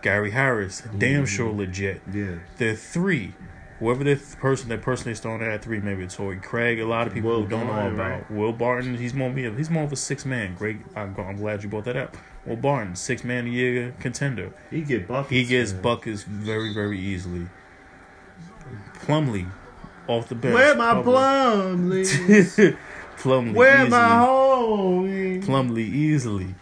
[0.00, 1.24] Gary Harris, damn mm-hmm.
[1.24, 2.02] sure legit.
[2.10, 2.36] Yeah.
[2.58, 3.34] The three,
[3.80, 6.78] whoever the th- person that person they at three, maybe it's Torrey Craig.
[6.78, 8.30] A lot of people Will who don't Barton, know about right?
[8.30, 8.96] Will Barton.
[8.96, 10.54] He's more be a, he's more of a six man.
[10.54, 10.78] Great.
[10.94, 12.16] I'm, I'm glad you brought that up.
[12.46, 14.52] Will Barton, six man a year contender.
[14.70, 15.30] He get buckets.
[15.30, 15.82] He gets man.
[15.82, 17.46] buckets very very easily.
[19.04, 19.50] Plumlee,
[20.06, 20.54] off the bench.
[20.54, 22.76] Where my Plumlee?
[23.18, 23.90] Plumlee Where easily.
[23.90, 25.44] my homie?
[25.44, 26.54] Plumlee easily,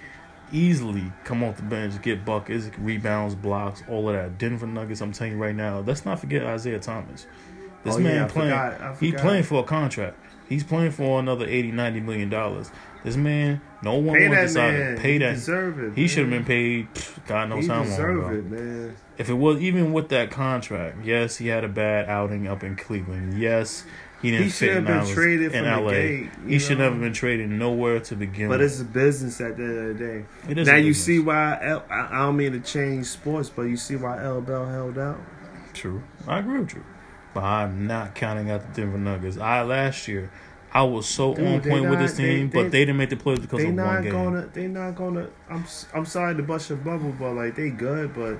[0.53, 4.39] easily come off the bench, get buckets, rebounds, blocks, all of that.
[4.39, 5.01] Denver Nuggets.
[5.01, 5.81] I'm telling you right now.
[5.81, 7.27] Let's not forget Isaiah Thomas.
[7.85, 8.51] This Oh, man yeah, playing.
[8.51, 10.17] forgot, I He playing for a contract.
[10.49, 12.71] He's playing for another 80, 90 million dollars.
[13.05, 15.35] This man, no one Pay would decide to pay that.
[15.35, 16.93] deserve it, He should have been paid.
[16.95, 18.97] pff, God knows He how long it, man.
[19.17, 22.75] If it was even with that contract, yes, he had a bad outing up in
[22.77, 23.39] Cleveland.
[23.41, 23.85] Yes,
[24.21, 25.91] he didn't He fit should in, have been traded in LA.
[25.91, 28.73] gate, he should never been traded nowhere to begin But with.
[28.73, 30.25] it's a business at the end of the day.
[30.49, 33.63] It is now you see why L, I, I don't mean to change sports, but
[33.63, 35.19] you see why L Bell held out.
[35.73, 36.03] True.
[36.27, 36.85] I agree with you.
[37.35, 39.37] But I'm not counting out the Denver Nuggets.
[39.39, 40.31] I last year
[40.73, 43.17] I was so Dude, on point with this team, they- but they didn't make the
[43.17, 44.13] playoffs because They of one not game.
[44.13, 44.49] gonna.
[44.53, 45.29] They not gonna.
[45.51, 45.65] I'm.
[45.95, 48.37] I'm sorry to bust your bubble, but like they good, but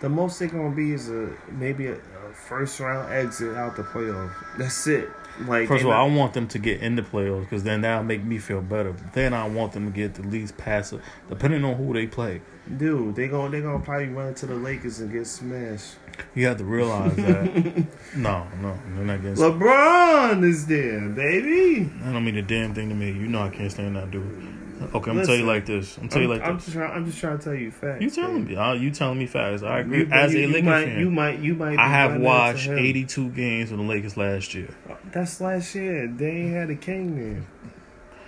[0.00, 3.82] the most they gonna be is a maybe a, a first round exit out the
[3.84, 4.30] playoff.
[4.58, 5.08] That's it.
[5.46, 7.80] Like First of all, not- I want them to get in the playoffs because then
[7.82, 8.92] that'll make me feel better.
[8.92, 10.92] But then I want them to get the least pass,
[11.28, 12.40] depending on who they play.
[12.78, 15.96] dude, they gonna they gonna probably run into the Lakers and get smashed.
[16.34, 17.84] You have to realize that.
[18.16, 19.36] no, no, they're not getting.
[19.36, 21.90] LeBron is there, baby.
[22.04, 23.06] I don't mean a damn thing to me.
[23.06, 24.51] You know I can't stand that dude.
[24.94, 25.96] Okay, I'm gonna tell you like this.
[25.98, 26.64] I'm tell you like I'm this.
[26.66, 26.92] just trying.
[26.92, 28.02] I'm just trying to tell you facts.
[28.02, 28.56] You telling me?
[28.56, 29.62] Uh, you telling me facts?
[29.62, 29.98] I agree.
[30.00, 31.78] You- As you, a Lakers might, fan, you might, you might.
[31.78, 34.68] I have watched 82 games of the Lakers last year.
[35.12, 36.06] That's last year.
[36.08, 37.46] They ain't had a king then.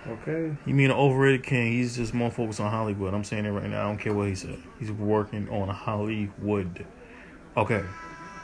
[0.07, 0.55] Okay.
[0.67, 1.71] You mean an overrated king?
[1.71, 3.13] He's just more focused on Hollywood.
[3.15, 3.81] I'm saying it right now.
[3.81, 4.59] I don't care what he said.
[4.79, 6.85] He's working on Hollywood.
[7.57, 7.83] Okay,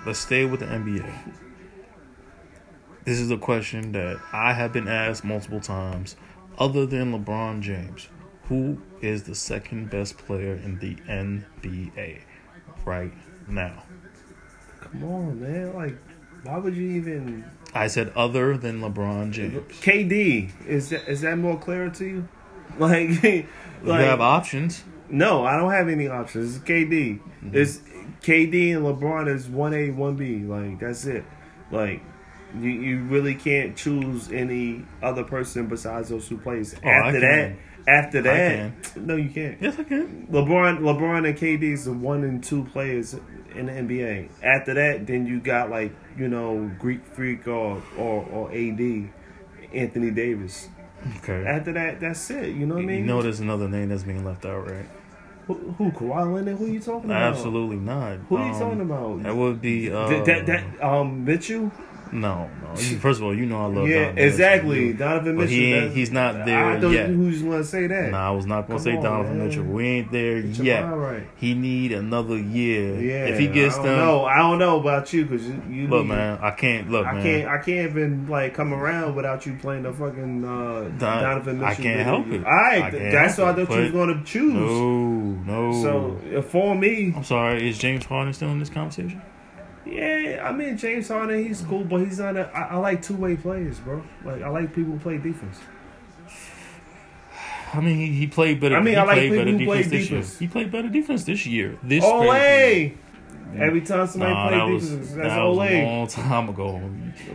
[0.06, 1.06] let's stay with the NBA.
[3.06, 6.16] This is a question that I have been asked multiple times.
[6.62, 8.08] Other than LeBron James,
[8.44, 12.22] who is the second best player in the NBA
[12.86, 13.12] right
[13.48, 13.82] now?
[14.80, 15.74] Come on, man.
[15.74, 15.98] Like,
[16.44, 17.50] why would you even?
[17.74, 19.56] I said other than LeBron James.
[19.82, 22.28] KD is that is that more clear to you?
[22.78, 23.48] Like, you
[23.84, 24.84] have options.
[25.10, 26.58] no, I don't have any options.
[26.58, 27.20] It's KD.
[27.20, 27.58] Mm-hmm.
[27.58, 27.80] It's
[28.22, 30.44] KD and LeBron is one A, one B.
[30.44, 31.26] Like that's it.
[31.72, 32.04] Like.
[32.60, 36.76] You, you really can't choose any other person besides those two players.
[36.84, 37.56] Oh, after that,
[37.88, 39.58] after that, no, you can't.
[39.62, 40.28] Yes, I can.
[40.32, 43.16] LeBron, LeBron and KD is the one and two players
[43.56, 44.30] in the NBA.
[44.44, 49.10] After that, then you got like you know Greek Freak or or, or AD,
[49.74, 50.68] Anthony Davis.
[51.18, 51.44] Okay.
[51.46, 52.50] After that, that's it.
[52.56, 53.00] You know what I mean?
[53.00, 54.86] You know there's another name that's being left out, right?
[55.48, 56.58] who, who Kawhi Leonard?
[56.58, 57.34] Who are you talking about?
[57.34, 58.18] Absolutely not.
[58.30, 59.24] Who are you Um, talking about?
[59.24, 61.72] That would be uh, that, that that um Mitchell.
[62.12, 62.76] No, no.
[62.76, 64.80] First of all, you know I love yeah, Donovan exactly.
[64.86, 64.98] Mitchell.
[64.98, 67.10] Donovan But he ain't- he's not there I thought yet.
[67.10, 68.12] you was gonna say that.
[68.12, 69.48] Nah, I was not gonna Come say on, Donovan man.
[69.48, 69.64] Mitchell.
[69.64, 70.82] We ain't there Get yet.
[70.82, 71.24] right.
[71.38, 73.00] He need another year.
[73.00, 74.26] Yeah, if he gets them, don't.
[74.30, 77.14] I don't know about you because you, you look, need- man, I can't look, I
[77.14, 77.24] man.
[77.24, 77.48] can't.
[77.50, 81.66] I can't even like come around without you playing the fucking uh, Don- Donovan Mitchell.
[81.72, 82.44] I can't help it.
[82.46, 84.54] All right, I that's what I thought you was going to choose.
[84.54, 85.82] no, no.
[85.82, 87.70] So uh, for me, I'm sorry.
[87.70, 89.22] Is James Harden still in this conversation?
[89.92, 92.38] Yeah, I mean James Harden, he's cool, but he's not.
[92.38, 94.04] A, I, I like two way players, bro.
[94.24, 95.58] Like I like people who play defense.
[97.74, 98.76] I mean, he, he played better.
[98.76, 100.40] I mean, he I like played people better who play defense this year.
[100.40, 101.78] He played better defense this year.
[101.84, 102.94] This Ole.
[103.58, 105.62] Every time somebody Nah, play that was, defense, that that's was Ole.
[105.68, 106.78] a long time ago.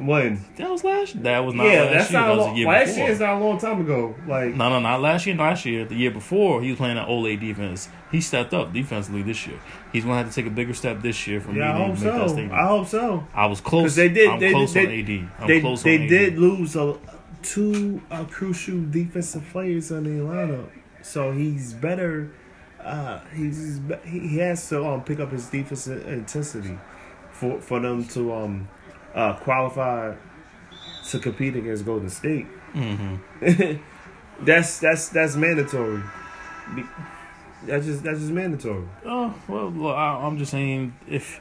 [0.00, 0.44] When?
[0.56, 1.22] That was last.
[1.22, 2.20] That was not Yeah, last that's year.
[2.20, 2.56] not That was long.
[2.56, 3.02] year Last before.
[3.04, 4.14] year is not a long time ago.
[4.26, 5.36] Like No, no, not last year.
[5.36, 7.88] Last year, the year before, he was playing that Ole defense.
[8.10, 9.58] He stepped up defensively this year.
[9.92, 11.78] He's going to have to take a bigger step this year for yeah, I me
[11.78, 12.28] to hope make that so.
[12.34, 12.52] statement.
[12.52, 13.26] I hope so.
[13.34, 13.94] I was close.
[13.94, 15.28] they did- I'm they- close they- on AD.
[15.40, 16.96] I'm they close they on did lose a,
[17.42, 20.68] two uh, crucial defensive players in the lineup,
[21.02, 22.32] so he's better.
[22.86, 26.78] Uh, he's be- he he has to um, pick up his defensive intensity
[27.32, 28.68] for for them to um
[29.14, 30.14] uh, qualify
[31.10, 32.46] to compete against Golden State.
[32.74, 33.20] Mhm.
[34.42, 36.02] That's that's that's mandatory.
[37.64, 38.84] That's just that's just mandatory.
[39.04, 41.40] Oh well, look, I, I'm just saying if.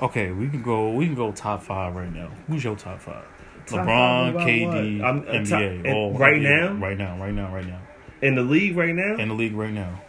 [0.00, 0.92] Okay, we can go.
[0.92, 2.30] We can go top five right now.
[2.46, 3.24] Who's your top five?
[3.66, 5.84] Top LeBron, five KD, uh, top- NBA.
[5.84, 6.42] and all right NBA.
[6.78, 6.86] now?
[6.86, 7.80] Right now, right now, right now.
[8.22, 10.00] In the league right now, In the league right now.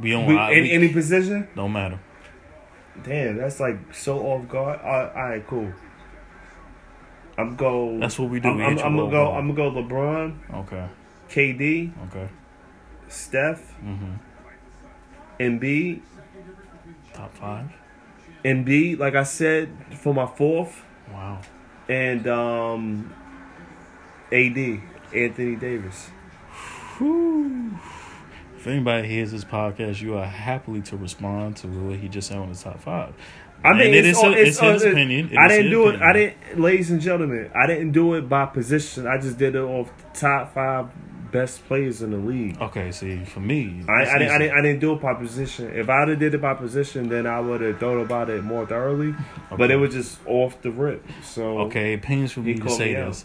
[0.00, 0.26] We don't.
[0.26, 1.48] We- in we- any position.
[1.54, 1.98] don't matter.
[3.02, 4.80] Damn, that's like so off guard.
[4.82, 5.72] All right, all right cool.
[7.36, 7.98] I'm go.
[7.98, 8.48] That's what we do.
[8.50, 9.32] I'm, We I'm, I'm gonna go.
[9.32, 9.82] I'm gonna go.
[9.82, 10.86] LeBron, Okay.
[11.28, 12.28] KD, Okay.
[13.08, 14.12] Steph, Mm-hmm.
[15.40, 16.00] Embiid,
[17.12, 17.72] Top five.
[18.44, 18.98] Embiid.
[18.98, 21.40] Like I said, for my fourth, Wow.
[21.88, 23.12] and um,
[24.30, 24.80] AD,
[25.12, 26.10] Anthony Davis.
[26.98, 27.76] Whew.
[28.64, 32.38] If anybody hears this podcast, you are happily to respond to what he just said
[32.38, 33.12] on the top five.
[33.62, 35.28] I mean, And it it's, is it's, it's his opinion.
[35.30, 36.00] It I didn't do it.
[36.00, 36.34] I opinion.
[36.46, 37.50] didn't, ladies and gentlemen.
[37.54, 39.06] I didn't do it by position.
[39.06, 40.88] I just did it off the top five
[41.30, 42.58] best players in the league.
[42.58, 44.58] Okay, see, for me, I, I, didn't, I didn't.
[44.58, 45.70] I didn't do it by position.
[45.76, 48.64] If I'd have did it by position, then I would have thought about it more
[48.64, 49.14] thoroughly.
[49.54, 51.04] But it was just off the rip.
[51.22, 53.24] So Okay, it pains for me to say me out.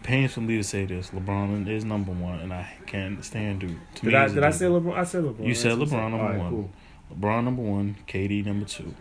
[0.00, 1.10] It pains for me to say this.
[1.10, 3.78] LeBron is number one, and I can't stand dude.
[3.96, 4.94] To did me, I did I say LeBron?
[4.94, 5.46] I said LeBron.
[5.46, 6.50] You said LeBron number right, one.
[6.50, 6.70] cool.
[7.14, 8.94] LeBron number one, KD number two,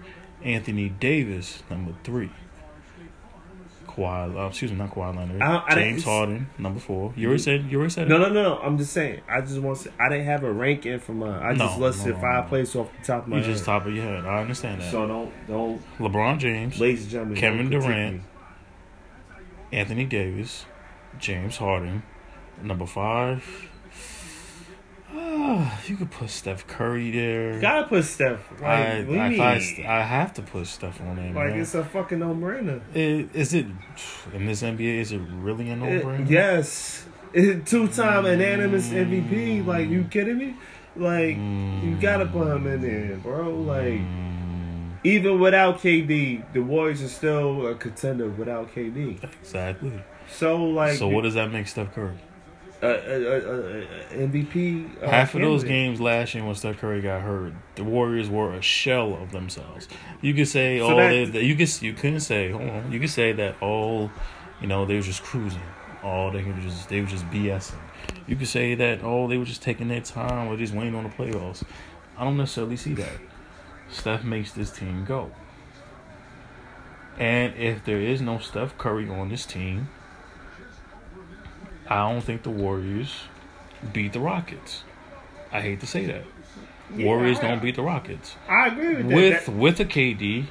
[0.44, 2.32] Anthony Davis number three,
[3.88, 4.36] Kawhi.
[4.44, 5.42] Uh, excuse me, not Kawhi Leonard.
[5.42, 7.14] I- I James Harden number four.
[7.16, 7.66] You already said.
[7.72, 8.20] You already said No, it.
[8.20, 8.60] no, no, no.
[8.60, 9.22] I'm just saying.
[9.30, 9.80] I just want.
[9.82, 11.32] To, I didn't have a ranking for mine.
[11.42, 12.50] I just No, listed no, five no.
[12.50, 13.52] players off the top of my You head.
[13.54, 14.26] just top of your head.
[14.26, 14.92] I understand that.
[14.92, 17.38] so don't don't, LeBron James, ladies and gentlemen.
[17.38, 18.22] Kevin Durant.
[19.72, 20.66] Anthony Davis,
[21.18, 22.04] James Harden,
[22.62, 23.44] number five.
[25.12, 27.60] Ah, you could put Steph Curry there.
[27.60, 28.40] Gotta put Steph.
[28.62, 29.56] Like, I, you I.
[29.56, 31.62] I, I have to put Steph on there, like man.
[31.62, 32.80] it's a fucking no brainer.
[32.96, 33.66] It- Is it
[34.34, 35.00] in this NBA?
[35.00, 36.30] Is it really a no-brainer?
[36.30, 39.66] yes, two time unanimous MVP.
[39.66, 40.56] Like you kidding me?
[40.96, 43.50] Like you gotta put him in there, bro.
[43.50, 49.24] Like Mm, even without KD, the Warriors are still a contender without KD.
[49.42, 50.04] exactly.
[50.32, 52.18] So like, so what does that make Steph Curry?
[52.82, 55.04] uh, uh, uh, MVP.
[55.04, 58.54] Uh, Half of those games last year when Steph Curry got hurt, the Warriors were
[58.54, 59.88] a shell of themselves.
[60.22, 63.00] You could say, So oh, that- they, you could you couldn't say, hold on, you
[63.00, 64.10] could say that, oh,
[64.62, 65.62] you know, they were just cruising.
[66.04, 67.76] all they could just they were just BSing.
[68.28, 71.04] You could say that, oh, they were just taking their time or just waiting on
[71.04, 71.64] the playoffs.
[72.18, 73.12] I don't necessarily see that.
[73.92, 75.32] Steph makes this team go.
[77.18, 79.90] And if there is no Steph Curry on this team,
[81.90, 83.14] I don't think the Warriors
[83.94, 84.84] beat the Rockets.
[85.52, 86.24] I hate to say that.
[86.96, 88.36] Yeah, Warriors I- don't beat the Rockets.
[88.48, 89.16] I agree with that.
[89.16, 90.46] With That- with a KD,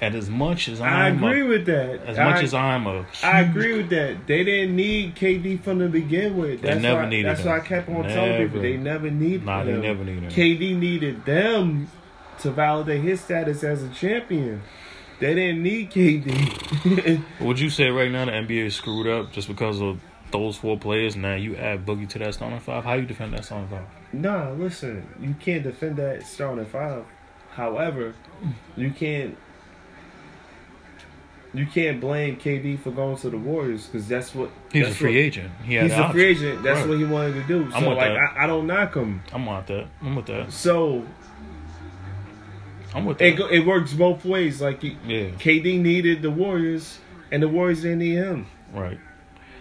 [0.00, 2.00] and as much as I I'm agree a, with that.
[2.06, 4.26] as I, much as I'm a I agree with that.
[4.26, 6.62] They didn't need KD from the begin with.
[6.62, 7.48] They That's never why, needed That's him.
[7.48, 10.30] why I kept on telling people they never needed Nah, they never needed him.
[10.30, 11.88] KD needed them
[12.40, 14.62] to validate his status as a champion.
[15.20, 17.22] They didn't need KD.
[17.40, 19.98] Would you say right now the NBA is screwed up just because of
[20.30, 21.16] those four players?
[21.16, 22.84] Now you add Boogie to that starting five.
[22.84, 23.84] How you defend that starting five?
[24.12, 27.04] nah, listen, you can't defend that starting five.
[27.50, 28.14] However,
[28.76, 29.36] you can't.
[31.54, 34.98] You can't blame KD for going to the Warriors because that's what He's that's a
[34.98, 35.50] free what- agent.
[35.64, 36.62] He He's a free agent.
[36.62, 36.88] That's Right.
[36.90, 37.70] what he wanted to do.
[37.74, 38.34] I'm with like, that.
[38.38, 39.22] I, I don't knock him.
[39.32, 39.86] I'm with that.
[40.02, 40.52] I'm with that.
[40.52, 41.04] So
[42.94, 43.38] I'm with it that.
[43.38, 44.60] go, it works both ways.
[44.60, 46.98] Like Yeah, KD needed the Warriors,
[47.32, 48.46] and the Warriors didn't need him.
[48.74, 49.00] right.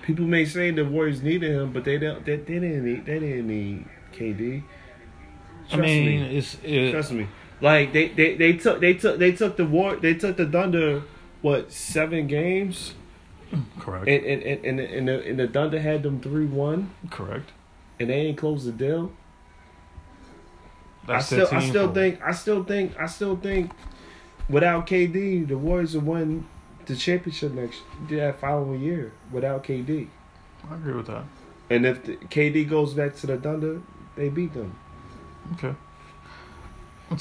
[0.07, 2.23] People may say the Warriors needed him, but they don't.
[2.25, 3.05] They, they didn't need.
[3.05, 4.63] They didn't need KD.
[4.63, 6.37] I Trust mean, me.
[6.37, 7.27] it's it, Trust me.
[7.59, 11.03] Like they, they, they took they took they took the war they took the Thunder
[11.41, 12.93] what seven games
[13.79, 14.07] correct.
[14.07, 17.51] and and and, and, and, the, and the Thunder had them three one correct.
[17.99, 19.11] and they ain't closed the deal.
[21.05, 23.71] That's I still I still think I still think I still think
[24.49, 26.47] without KD the Warriors will win
[26.87, 30.07] the championship next that following year without KD.
[30.69, 31.23] I agree with that.
[31.69, 33.81] And if the, KD goes back to the Thunder,
[34.15, 34.75] they beat them.
[35.53, 35.75] Okay.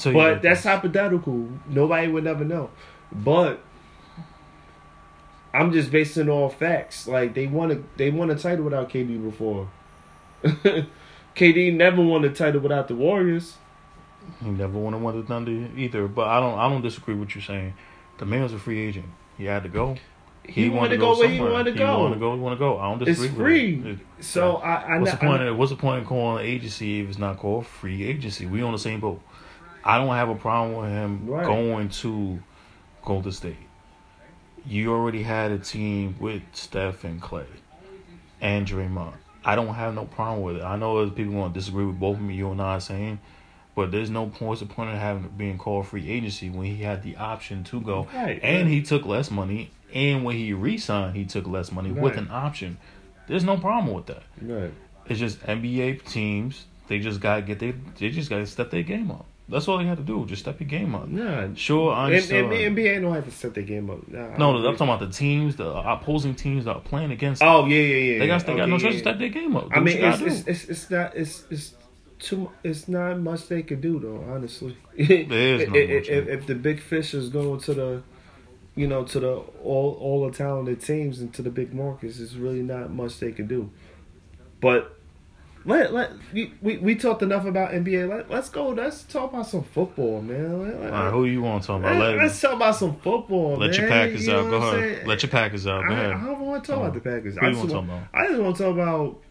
[0.05, 1.49] You But that's hypothetical.
[1.67, 2.69] Nobody would never know.
[3.11, 3.61] But
[5.53, 7.07] I'm just basing all facts.
[7.07, 9.69] Like they won a they won a title without KD before.
[11.35, 13.57] KD never won a title without the Warriors.
[14.43, 16.07] He never want to win the Thunder either.
[16.07, 16.59] But I don't.
[16.59, 17.73] I don't disagree with you saying.
[18.17, 19.05] The man was a free agent.
[19.37, 19.97] He had to go.
[20.47, 21.85] He, wanted to go, where he wanted to go.
[21.97, 22.29] He wanted to go.
[22.29, 22.35] go.
[22.35, 22.77] He wanted to go.
[22.79, 23.27] I don't disagree.
[23.27, 23.75] It's free.
[23.75, 24.05] With it.
[24.19, 25.41] It- So I, I, what's I, the point?
[25.43, 28.45] Of, what's the point of calling an agency if it's not called free agency?
[28.45, 29.21] We on the same boat.
[29.83, 31.45] I don't have a problem with him Right.
[31.45, 32.39] going to
[33.03, 33.55] Golden State.
[34.65, 37.45] You already had a team with Steph and Clay
[38.41, 39.13] and Draymond.
[39.45, 40.63] I don't have no problem with it.
[40.63, 43.19] I know people going to disagree with both of me, you and I saying,
[43.77, 44.59] but there's no point.
[44.59, 48.07] The point of having being called free agency when he had the option to go,
[48.11, 48.67] Right, and right.
[48.67, 52.79] he took less money, and when he re-signed, he took less money with an option.
[53.27, 54.23] There's no problem with that.
[54.41, 54.73] Right.
[55.05, 56.65] It's just NBA teams.
[56.87, 57.75] They just gotta get they.
[57.99, 59.27] They just gotta step their game up.
[59.47, 60.25] That's all they have to do.
[60.25, 61.07] Just step your game up.
[61.11, 61.49] Yeah.
[61.53, 62.51] Sure, I understand.
[62.51, 64.07] and, NBA don't have to step their game up.
[64.07, 64.71] Nah, no, I'm agree.
[64.71, 67.41] talking about the teams, the opposing teams that are playing against.
[67.41, 67.47] them.
[67.49, 68.19] Oh yeah, yeah, yeah.
[68.19, 69.67] they got they got Okay, no yeah, choice to step their game up.
[69.71, 71.75] I mean, it's, it's, it's it's not it's it's
[72.19, 74.23] too it's not much they could do though.
[74.33, 78.03] Honestly, is not if, if, if the big fish is going to the,
[78.75, 82.33] you know, to the all all the talented teams and to the big markets, it's
[82.33, 83.69] really not much they can do.
[84.59, 84.97] But
[85.65, 88.07] let let we we, talked enough about NBA.
[88.09, 88.69] Let, let's go.
[88.69, 90.63] Let's talk about some football, man.
[90.63, 91.97] Let, let, All right, who you want to talk about?
[91.99, 93.57] let, us talk about some football.
[93.57, 93.79] let man.
[93.81, 94.49] your Packers You out.
[94.49, 95.05] Go ahead.
[95.05, 95.83] Let your Packers out.
[95.87, 96.81] Go I, I don't want to talk Oh.
[96.83, 97.35] about the Packers.
[97.37, 99.21] Who I you just, want, I just want to talk about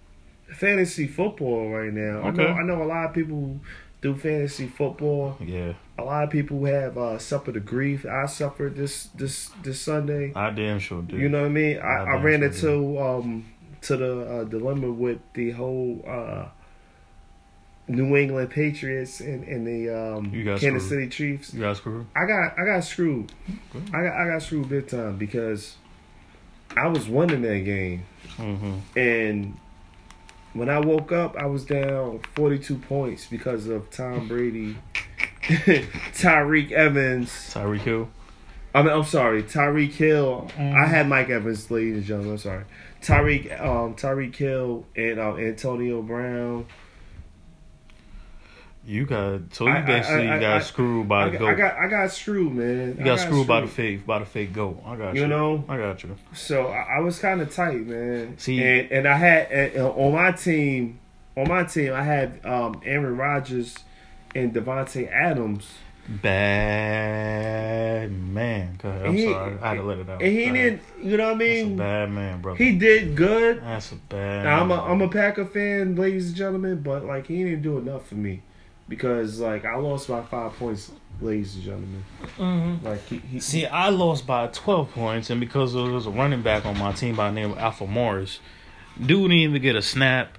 [0.54, 2.22] fantasy football right now.
[2.22, 2.52] I know Okay.
[2.52, 3.60] I know a lot of people
[4.02, 5.36] do fantasy football.
[5.40, 9.80] Yeah, A lot of people have uh, suffered the grief I suffered this this this
[9.80, 10.32] Sunday.
[10.34, 11.16] I damn sure do.
[11.16, 11.78] You know what I mean?
[11.78, 13.46] I, I I ran sure into um
[13.82, 16.46] to the uh, dilemma with the whole uh,
[17.88, 20.82] New England Patriots and, and the um, Kansas screwed.
[20.82, 21.54] City Chiefs.
[21.54, 22.06] you got screwed.
[22.16, 23.30] I got I got screwed.
[23.72, 23.82] Good.
[23.94, 25.76] I got I got screwed big time because
[26.76, 28.04] I was winning that game
[28.38, 28.98] Mm-hmm.
[28.98, 29.56] and
[30.58, 34.76] when I woke up I was down 42 points because of Tom Brady,
[35.42, 37.30] Tyreek Evans.
[37.30, 38.08] Tyreek Hill.
[38.74, 40.50] I mean I'm sorry, Tyreek Hill.
[40.56, 40.74] Mm.
[40.74, 42.32] I had Mike Evans, ladies and gentlemen.
[42.32, 42.64] I'm sorry,
[43.00, 46.66] Tyreek um, Tyreek Hill and uh, Antonio Brown.
[48.86, 51.48] You got so you I- basically I- I- got screwed by the got- goat.
[51.48, 52.94] I got I got screwed, man.
[52.96, 54.80] you I got screwed by the fake by the fake goat.
[54.86, 55.22] I got you.
[55.22, 56.16] You know, I got you.
[56.34, 58.38] So I, was kind of tight, man.
[58.38, 61.00] See- and and I had and, uh, on my team,
[61.36, 63.76] on my team, I had um, Aaron Rodgers
[64.36, 65.68] and Davante Adams.
[66.76, 68.78] Bad man.
[68.80, 69.06] Go ahead.
[69.06, 69.56] I'm He- sorry.
[69.60, 70.22] I had to let it out.
[70.22, 71.76] And he didn't, you know what I mean?
[71.76, 72.56] bad man, brother.
[72.62, 73.60] He did good.
[73.62, 74.44] That's a bad.
[74.44, 74.80] Now, I'm a.
[74.84, 78.42] I'm a Packer fan, ladies and gentlemen, but like he didn't do enough for me
[78.88, 82.04] because like I lost by five points, ladies and gentlemen.
[82.38, 82.82] Mhm.
[82.82, 86.42] Like he, he See, I lost by 12 points, and because there was a running
[86.42, 88.40] back on my team by the name of Alfred Morris,
[88.98, 90.38] dude didn't even get a snap.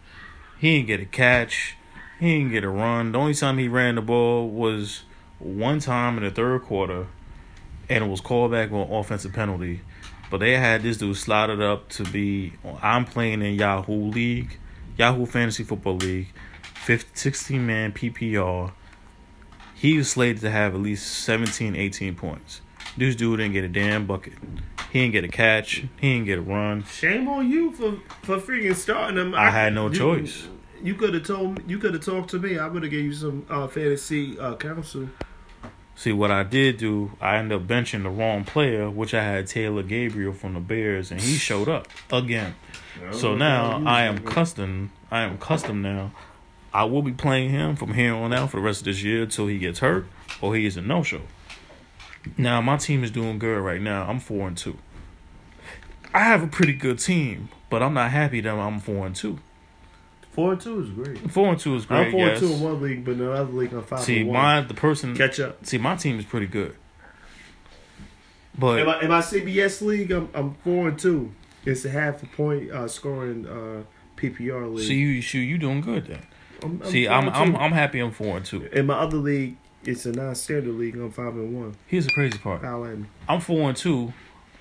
[0.59, 1.75] He didn't get a catch.
[2.19, 3.11] He didn't get a run.
[3.11, 5.03] The only time he ran the ball was
[5.39, 7.05] one time in the third quarter,
[7.89, 9.81] and it was called back on offensive penalty.
[10.31, 12.53] But they had this dude slotted up to be.
[12.81, 14.57] I'm playing in Yahoo League,
[14.97, 16.27] Yahoo Fantasy Football League,
[16.87, 18.71] 50, 16 man PPR.
[19.75, 22.61] He was slated to have at least 17, 18 points.
[22.95, 24.35] This dude didn't get a damn bucket.
[24.93, 25.83] He didn't get a catch.
[25.99, 26.85] He didn't get a run.
[26.85, 29.35] shame on you for for freaking starting him.
[29.35, 30.47] I had no you- choice.
[30.81, 32.57] You could have told Me, you could have talked to me.
[32.57, 35.09] I would have gave you some uh, fantasy uh, counsel.
[35.95, 39.47] See what I did do, I ended up benching the wrong player, which I had
[39.47, 42.55] Taylor Gabriel from the Bears, and he showed up again.
[43.11, 44.91] So now I am custom.
[45.11, 46.11] I am custom now.
[46.73, 49.23] I will be playing him from here on out for the rest of this year
[49.23, 50.07] until he gets hurt
[50.41, 51.21] or he is a no show.
[52.37, 54.07] Now my team is doing good right now.
[54.07, 54.77] I'm four and two.
[56.13, 59.39] I have a pretty good team, but I'm not happy that I'm four and two.
[60.31, 61.31] Four and two is great.
[61.31, 62.07] Four and two is great.
[62.07, 62.41] I'm four yes.
[62.41, 64.41] and two in one league, but in the other league I'm five See, and one.
[64.41, 65.15] my the person.
[65.15, 65.65] Catch up.
[65.65, 66.75] See, my team is pretty good.
[68.57, 71.31] But In my, in my CBS league, I'm I'm four and two.
[71.65, 73.83] It's a half a point uh, scoring uh,
[74.15, 74.87] PPR league.
[74.87, 76.21] see, you, shoot, you doing good then.
[76.63, 77.55] I'm, I'm See, I'm I'm.
[77.55, 77.99] I'm happy.
[77.99, 78.63] I'm four and two.
[78.65, 79.57] in my other league.
[79.83, 80.95] It's a non-standard league.
[80.95, 81.75] I'm five and one.
[81.87, 82.61] Here's the crazy part.
[82.61, 83.05] Foul at me.
[83.29, 84.13] I'm four and two,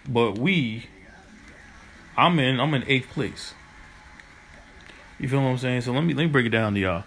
[0.08, 0.86] but we,
[2.16, 3.54] I'm in I'm in eighth place.
[5.18, 5.80] You feel what I'm saying?
[5.80, 7.04] So let me let me break it down to y'all.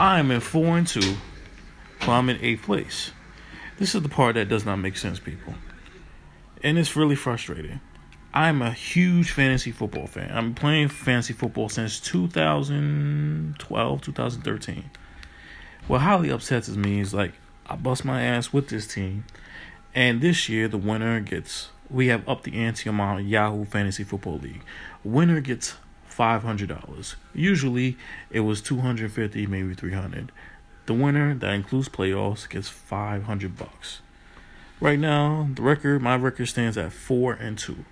[0.00, 1.16] I am in four and two,
[2.00, 3.10] but I'm in eighth place.
[3.78, 5.54] This is the part that does not make sense, people,
[6.62, 7.80] and it's really frustrating.
[8.34, 10.30] I'm a huge fantasy football fan.
[10.32, 14.90] I'm playing fantasy football since 2012, 2013.
[15.86, 17.32] What highly upsets me is like
[17.66, 19.24] I bust my ass with this team,
[19.94, 24.04] and this year the winner gets we have up the ante on our Yahoo Fantasy
[24.04, 24.62] Football League.
[25.02, 27.16] Winner gets five hundred dollars.
[27.32, 27.96] Usually
[28.30, 30.32] it was two hundred fifty, maybe three hundred.
[30.84, 34.02] The winner that includes playoffs gets five hundred bucks.
[34.80, 37.86] Right now, the record my record stands at four and two.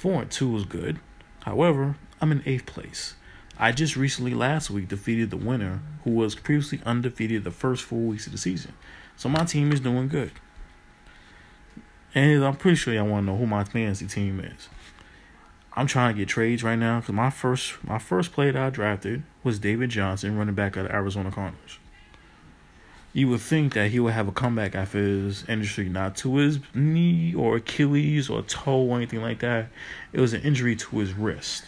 [0.00, 0.98] Four and two is good.
[1.40, 3.16] However, I'm in eighth place.
[3.58, 7.98] I just recently last week defeated the winner who was previously undefeated the first four
[7.98, 8.72] weeks of the season.
[9.18, 10.32] So my team is doing good.
[12.14, 14.70] And I'm pretty sure y'all want to know who my fantasy team is.
[15.74, 18.70] I'm trying to get trades right now because my first my first player that I
[18.70, 21.78] drafted was David Johnson, running back of the Arizona Cardinals.
[23.12, 26.60] You would think that he would have a comeback after his injury, not to his
[26.74, 29.68] knee or Achilles or toe or anything like that.
[30.12, 31.64] It was an injury to his wrist.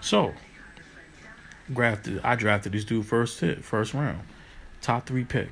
[0.00, 0.32] So,
[1.72, 4.20] drafted I drafted this dude first hit, first round,
[4.80, 5.50] top three pick.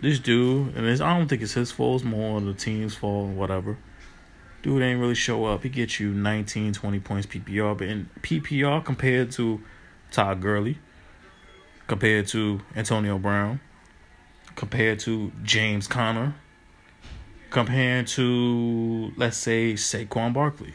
[0.00, 3.76] This dude, and I don't think it's his fault, it's more the team's fault, whatever.
[4.62, 5.62] Dude ain't really show up.
[5.62, 9.60] He gets you 19, 20 points PPR, but in PPR compared to
[10.10, 10.78] Todd Gurley,
[11.90, 13.58] compared to Antonio Brown,
[14.54, 16.36] compared to James Conner,
[17.50, 20.74] compared to let's say Saquon Barkley.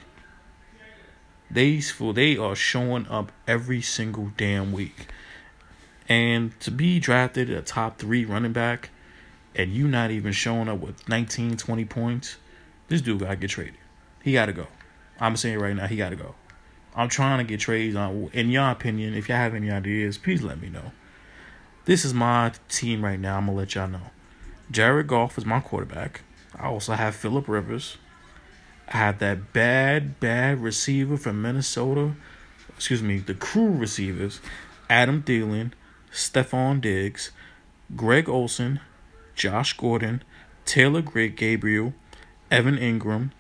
[1.49, 1.80] They
[2.13, 5.07] they are showing up every single damn week.
[6.09, 8.89] And to be drafted a top three running back
[9.55, 12.36] and you not even showing up with 19, 20 points,
[12.89, 13.76] this dude gotta get traded.
[14.22, 14.68] He gotta go.
[15.18, 16.36] I'm saying right now, he gotta go.
[16.93, 18.32] I'm trying to get trades on.
[18.34, 20.91] In your opinion, if y'all have any ideas, please let me know.
[21.86, 23.38] This is my team right now.
[23.38, 24.09] I'm gonna let y'all know.
[24.71, 26.21] Jared Goff is my quarterback.
[26.57, 27.97] I also have Philip Rivers.
[28.88, 32.13] I have that bad, bad receiver from Minnesota.
[32.69, 34.41] Excuse me, the crew receivers.
[34.89, 35.71] Adam Thielen,
[36.11, 37.31] Stefon Diggs,
[37.95, 38.79] Greg Olsen,
[39.36, 40.23] Josh Gordon,
[40.65, 41.93] Taylor Great Gabriel,
[42.49, 43.31] Evan Engram,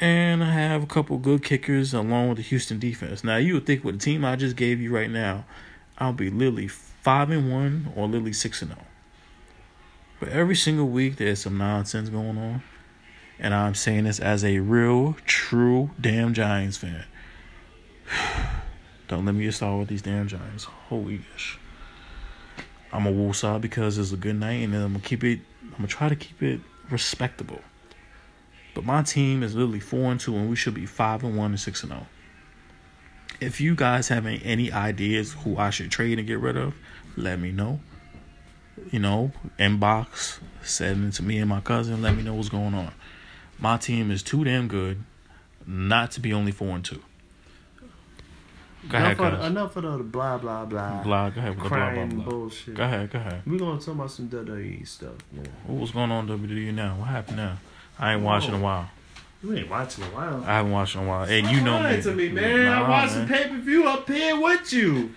[0.00, 3.24] and I have a couple good kickers along with the Houston defense.
[3.24, 5.44] Now you would think with the team I just gave you right now,
[5.98, 6.68] I'll be literally
[7.08, 8.84] five and one or literally six and zero.
[10.20, 12.62] But every single week there's some nonsense going on,
[13.38, 17.06] and I'm saying this as a real, true, damn Giants fan.
[19.08, 20.64] Don't let me get started with these damn Giants.
[20.64, 21.58] Holy gosh.
[22.92, 25.40] I'm a woosah because it's a good night, and I'm gonna keep it.
[25.62, 27.62] I'm gonna try to keep it respectable.
[28.74, 31.52] But my team is literally four and two, and we should be five and one
[31.52, 32.06] and six and zero.
[33.40, 36.74] If you guys have any ideas who I should trade and get rid of,
[37.18, 37.80] let me know.
[38.92, 42.00] you know, inbox, send it to me and my cousin.
[42.00, 42.92] Let me know what's going on.
[43.58, 45.02] My team is too damn good
[45.66, 47.02] not to be only four and two.
[48.88, 51.68] Go ahead, enough, of, enough of the blah blah blah, Blah, go ahead with the
[51.68, 52.24] blah, blah, blah.
[52.24, 52.74] bullshit.
[52.74, 53.42] Go ahead, go ahead.
[53.44, 55.48] We gonna talk about some WWE stuff, man.
[55.66, 56.94] What's going on WWE now?
[56.94, 57.58] What happened now?
[57.98, 58.62] I ain't watching in a oh.
[58.62, 58.90] while.
[59.42, 60.42] You ain't watching a while.
[60.44, 61.24] I haven't watched in a while.
[61.24, 62.00] And you know me.
[62.00, 62.64] to me, man.
[62.64, 65.12] Nah, I watched the pay per view up here with you.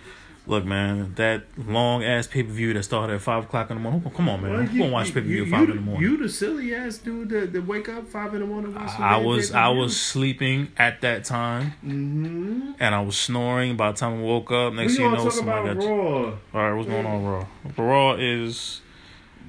[0.47, 3.81] Look, man, that long ass pay per view that started at five o'clock in the
[3.83, 4.01] morning.
[4.15, 4.51] Come on, man.
[4.51, 6.01] Well, Who gonna watch pay per view you- at five you- in the morning?
[6.09, 8.73] You the silly ass dude that, that wake up five in the morning.
[8.73, 12.71] Watch I was I was sleeping at that time Mm-hmm.
[12.79, 13.77] and I was snoring.
[13.77, 15.87] By the time I woke up, next thing you know, somebody about got.
[15.87, 16.23] Raw.
[16.25, 17.45] All right, what's going on, Raw?
[17.77, 18.81] Raw is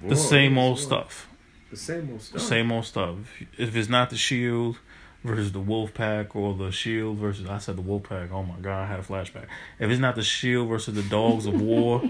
[0.03, 0.85] the Raw same is old Raw.
[0.85, 1.29] stuff.
[1.71, 2.43] The same old stuff.
[2.43, 3.17] Same old stuff.
[3.57, 4.79] If it's not the Shield
[5.25, 8.31] versus the Wolf Pack or the Shield versus I said the Wolf Pack.
[8.33, 9.47] Oh my god, I had a flashback.
[9.79, 12.03] If it's not the Shield versus the Dogs of War,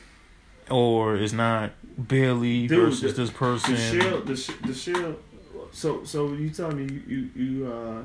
[0.70, 1.72] or it's not
[2.08, 3.74] Bailey Dude, versus the- this person.
[3.74, 4.26] The shield.
[4.26, 5.22] The, the shield.
[5.72, 8.02] So so you telling me you you you uh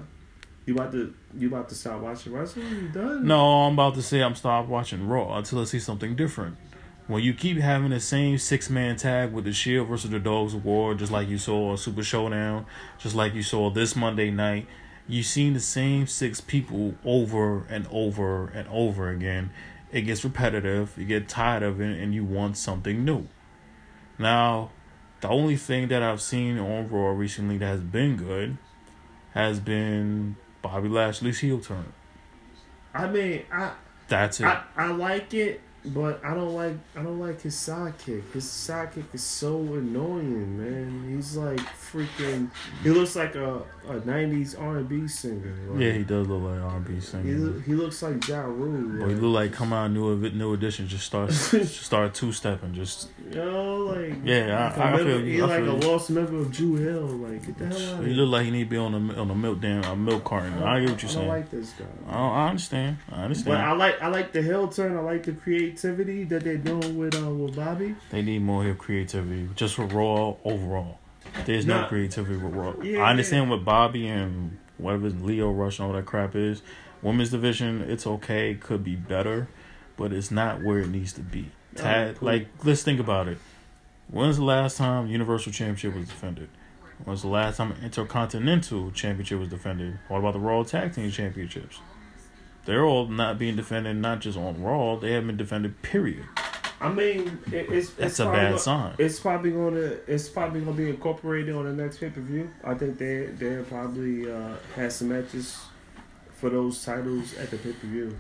[0.65, 2.67] you about to you about to stop watching wrestling?
[2.67, 3.25] You done?
[3.25, 6.57] No, I'm about to say I'm stop watching Raw until I see something different.
[7.09, 10.53] When you keep having the same six man tag with the Shield versus the Dogs
[10.53, 12.67] of War, just like you saw on Super Showdown,
[12.99, 14.67] just like you saw this Monday night,
[15.07, 19.49] you've seen the same six people over and over and over again.
[19.91, 23.27] It gets repetitive, you get tired of it, and you want something new.
[24.19, 24.69] Now,
[25.21, 28.59] the only thing that I've seen on Raw recently that has been good
[29.33, 31.91] has been Bobby Lashley's heel turn.
[32.93, 33.71] I mean I
[34.07, 34.45] That's it.
[34.45, 38.31] I, I like it, but I don't like I don't like his sidekick.
[38.33, 41.15] His sidekick is so annoying, man.
[41.15, 42.49] He's like freaking.
[42.83, 43.55] He looks like a,
[43.87, 45.55] a '90s R&B singer.
[45.69, 47.37] Like, Yeah, he does look like R&B He, singer.
[47.37, 49.03] look- he looks like Ja Rule.
[49.03, 52.31] Or he look like come out new ev- new edition, just start just start two
[52.31, 55.75] stepping, just You know, like Yeah, I- like a I feel He I like feel
[55.75, 57.01] a lost member of Dru Hill.
[57.07, 59.31] Like get the hell out he look like he need to be on a on
[59.31, 60.53] a milk damn a milk carton.
[60.61, 61.25] I get what you're I saying.
[61.27, 61.85] don't like this guy.
[62.09, 62.97] I, I understand.
[63.11, 63.47] I understand.
[63.57, 64.95] But I like I like the heel turn.
[64.97, 65.33] I like the
[65.69, 67.95] creativity that they're doing with uh, with Bobby.
[68.09, 70.99] They need more here creativity, just for Raw overall.
[71.45, 72.73] There's no creativity with Raw.
[72.81, 76.61] Yeah, I understand what Bobby and whatever Lio Rush and all that crap is.
[77.01, 79.47] Women's division, it's okay, could be better,
[79.95, 81.51] but it's not where it needs to be.
[81.75, 82.27] Tag, cool.
[82.27, 83.37] like let's think about it.
[84.09, 86.49] When's the last time Universal Championship was defended?
[87.05, 89.99] When's the last time Intercontinental Championship was defended?
[90.07, 91.79] What about the Raw Tag Team Championships?
[92.69, 94.95] They're all not being defended, not just on Raw.
[94.95, 95.81] They haven't been defended.
[95.81, 96.23] Period.
[96.79, 98.93] I mean, it, it's That's it's a bad gonna- sign.
[98.99, 102.47] It's probably gonna it's probably gonna be incorporated on the next pay per view.
[102.63, 105.57] I think they they probably uh, have some matches
[106.35, 108.19] for those titles at the pay per view.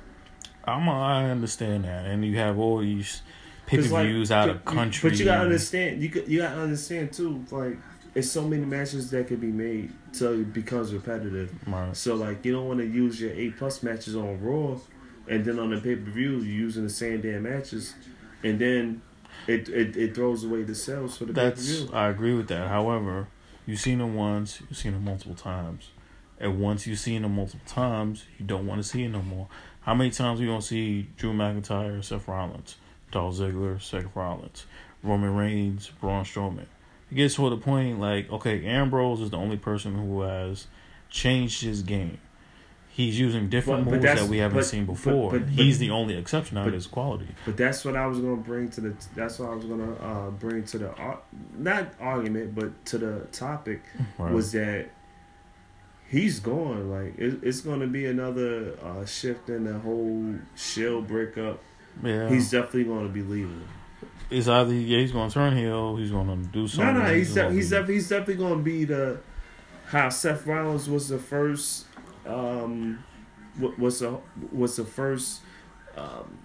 [0.65, 3.21] I'm, I understand that, and you have all these
[3.67, 5.11] pay per views out of country.
[5.11, 7.45] But you gotta understand, you you gotta understand too.
[7.51, 7.77] Like,
[8.15, 11.53] it's so many matches that could be made till it becomes repetitive.
[11.67, 11.95] Right.
[11.95, 14.77] So like, you don't want to use your A plus matches on Raw,
[15.27, 17.93] and then on the pay per view you're using the same damn matches,
[18.43, 19.01] and then
[19.47, 21.89] it it, it throws away the sales for the pay per That's view.
[21.93, 22.67] I agree with that.
[22.67, 23.27] However,
[23.65, 25.89] you've seen them once, you've seen them multiple times,
[26.39, 29.47] and once you've seen them multiple times, you don't want to see it no more.
[29.81, 32.75] How many times are you gonna see Drew McIntyre, Seth Rollins,
[33.11, 34.65] Dolph Ziggler, Seth Rollins,
[35.03, 36.65] Roman Reigns, Braun Strowman?
[37.11, 40.67] It gets to the point like, okay, Ambrose is the only person who has
[41.09, 42.19] changed his game.
[42.91, 45.39] He's using different But- but moves that we haven't but- seen before.
[45.39, 47.27] He's the only exception out of his quality.
[47.45, 48.93] But that's what I was gonna bring to the.
[49.15, 51.21] That's what I was gonna uh, bring to the ar-
[51.57, 53.81] not argument, but to the topic
[54.17, 54.33] Right.
[54.33, 54.89] was that
[56.09, 56.89] he's gone.
[56.89, 61.61] Like it, it's gonna be another uh, shift in the whole Shield breakup.
[62.03, 62.27] yeah.
[62.29, 63.63] He's definitely gonna be leaving.
[64.29, 66.93] It's either yeah, he's gonna turn heel, he's gonna do something.
[66.95, 69.19] no, no, he's gonna de- he's definitely he's definitely gonna be the
[69.87, 71.85] how Seth Rollins was the first.
[72.25, 73.03] Um,
[73.59, 74.19] wa- was the
[74.51, 75.41] was the first.
[75.97, 76.37] Um,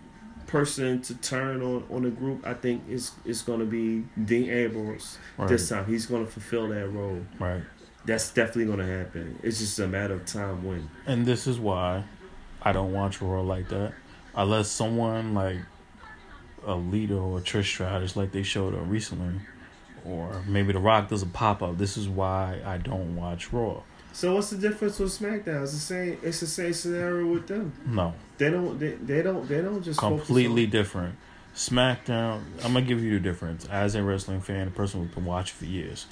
[0.47, 4.49] person to turn on on the group i think it's it's going to be dean
[4.49, 7.63] ambrose right, this time he's going to fulfill that role right.
[8.05, 11.59] that's definitely going to happen it's just a matter of time when And this is
[11.59, 12.05] why
[12.65, 13.93] I don't watch Raw like that,
[14.35, 15.59] unless someone like
[16.67, 19.41] a leader or Trish Stratus like they showed up recently,
[20.05, 21.79] or maybe The Rock does a pop up.
[21.79, 23.83] This is why I don't watch Raw.
[24.13, 27.73] so what's the difference with smackdown it's the same it's the same scenario with them
[27.87, 31.15] No, they don't they, they don't they don't just completely on- different.
[31.57, 32.43] SmackDown.
[32.65, 35.57] I'm gonna give you the difference as a wrestling fan, a person who's been watching
[35.57, 36.07] for years.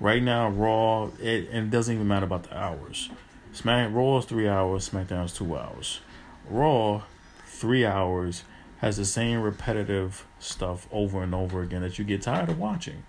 [0.00, 3.08] Right now, Raw, it and it doesn't even matter about the hours.
[3.52, 4.88] Smack Raw is three hours.
[4.90, 6.00] SmackDown is two hours.
[6.48, 7.02] Raw,
[7.46, 8.42] three hours
[8.82, 13.04] has the same repetitive stuff over and over again that you get tired of watching.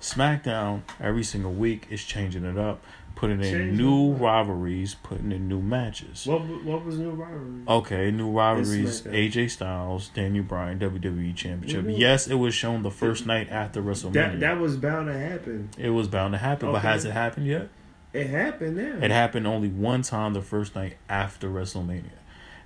[0.00, 2.82] SmackDown every single week is changing it up,
[3.14, 4.20] putting in Changing new up.
[4.20, 6.26] rivalries, putting in new matches.
[6.26, 7.62] What what was new rivalry?
[7.66, 9.00] Okay, new rivalries.
[9.02, 11.86] AJ Styles, Daniel Bryan, WWE Championship.
[11.86, 11.98] Mhm.
[11.98, 14.12] Yes, it was shown the first night after WrestleMania.
[14.12, 15.70] That that was bound to happen.
[15.78, 17.68] it was bound to happen, but has it happened yet?
[18.12, 19.04] It happened now.
[19.04, 22.10] It happened only one time the first night after WrestleMania.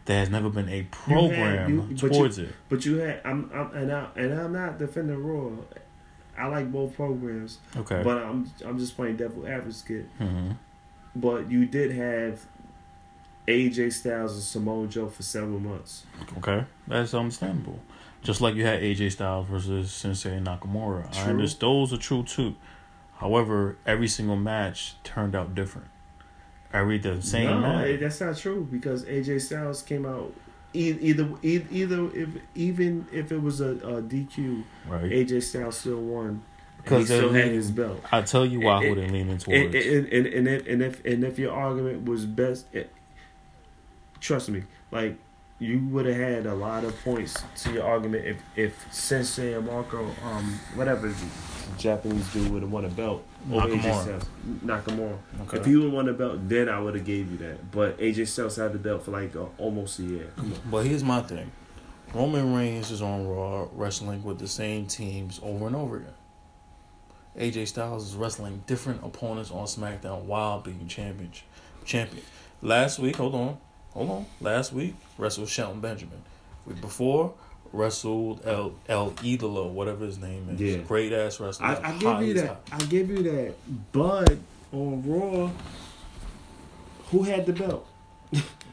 [0.09, 2.54] There has never been a You had- program you- but you- towards it.
[2.70, 5.50] But you had I'm, I'm and I and I'm not defending Raw.
[6.38, 8.00] I like both programs, Okay.
[8.02, 10.06] but I'm I'm just playing devil advocate.
[10.18, 10.52] hmm
[11.14, 12.40] But you did have
[13.46, 16.04] AJ Styles and Samoa Joe for several months.
[16.38, 17.78] Okay, that's understandable.
[18.22, 21.06] Just like you had AJ Styles versus Sensei Nakamura.
[21.09, 21.30] I True.
[21.32, 22.54] understand those are true too.
[23.18, 25.88] However, every single match turned out different.
[26.72, 27.86] Every the same no, match.
[27.86, 30.32] eh, that's not true because AJ Styles came out
[30.74, 35.02] either e- either if even if it was a, a DQ, right.
[35.04, 36.42] AJ Styles still won.
[36.76, 38.00] Because still they're had his belt.
[38.12, 39.48] I tell you why It- who they leaning towards.
[39.50, 42.90] And, and, and, and, if, and if and if your argument was best, it,
[44.20, 45.16] trust me, like
[45.61, 49.66] you would have had a lot of points to your argument if if Sensei and
[49.66, 51.12] Marco, um, whatever
[51.76, 54.02] Japanese dude would have won a belt over AJ Nakamura.
[54.02, 54.24] Styles,
[54.64, 55.18] Nakamura.
[55.42, 55.59] Okay.
[55.59, 57.70] If he would have won a belt, then I would have gave you that.
[57.70, 60.32] But AJ Styles had the belt for like uh, almost a year.
[60.70, 61.50] But here's my thing.
[62.14, 66.14] Roman Reigns is on Raw wrestling with the same teams over and over again.
[67.36, 71.30] AJ Styles is wrestling different opponents on SmackDown while being champion.
[71.84, 72.24] Champion.
[72.62, 73.59] Last week, hold on,
[73.93, 74.26] hold on.
[74.41, 76.22] Last week wrestled Shelton Benjamin.
[76.66, 77.34] Week before
[77.72, 80.61] wrestled El El Idolo, whatever his name is.
[80.61, 80.76] Yeah.
[80.78, 81.66] Great ass wrestler.
[81.66, 82.47] I, I give you that.
[82.49, 82.61] hot.
[82.72, 83.55] I give you that.
[83.93, 84.36] But
[84.72, 85.51] on Raw,
[87.11, 87.86] who had the belt?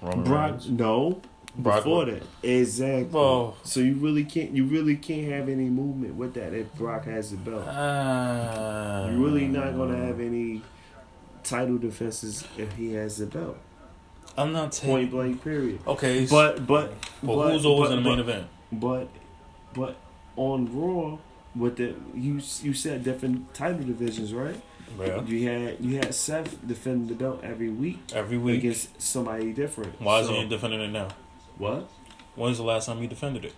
[0.01, 0.51] Roman Brock.
[0.51, 0.69] Reigns.
[0.69, 1.21] No.
[1.57, 3.05] Brock Before that, exactly.
[3.05, 4.51] Well- so you really can't.
[4.51, 7.65] You really can't have any movement with that if Brock has the belt.
[7.65, 10.61] Uh, You're really not gonna have any
[11.45, 13.55] title defenses if he has the belt.
[14.37, 14.89] I'm not taking.
[14.89, 15.43] Point blank.
[15.43, 15.79] Period.
[15.87, 18.47] Okay, But but but, but who's always but, in the main but, event?
[18.71, 19.07] But
[19.73, 19.95] but
[20.35, 21.17] on Raw,
[21.55, 24.59] with the you you said different title divisions, right?
[24.99, 25.21] Yeah.
[25.23, 28.59] You had you had Seth defending the belt every week Every week.
[28.59, 29.99] against somebody different.
[30.01, 31.09] Why is he defending it now?
[31.57, 31.89] What?
[32.35, 33.53] When's the last time he defended it?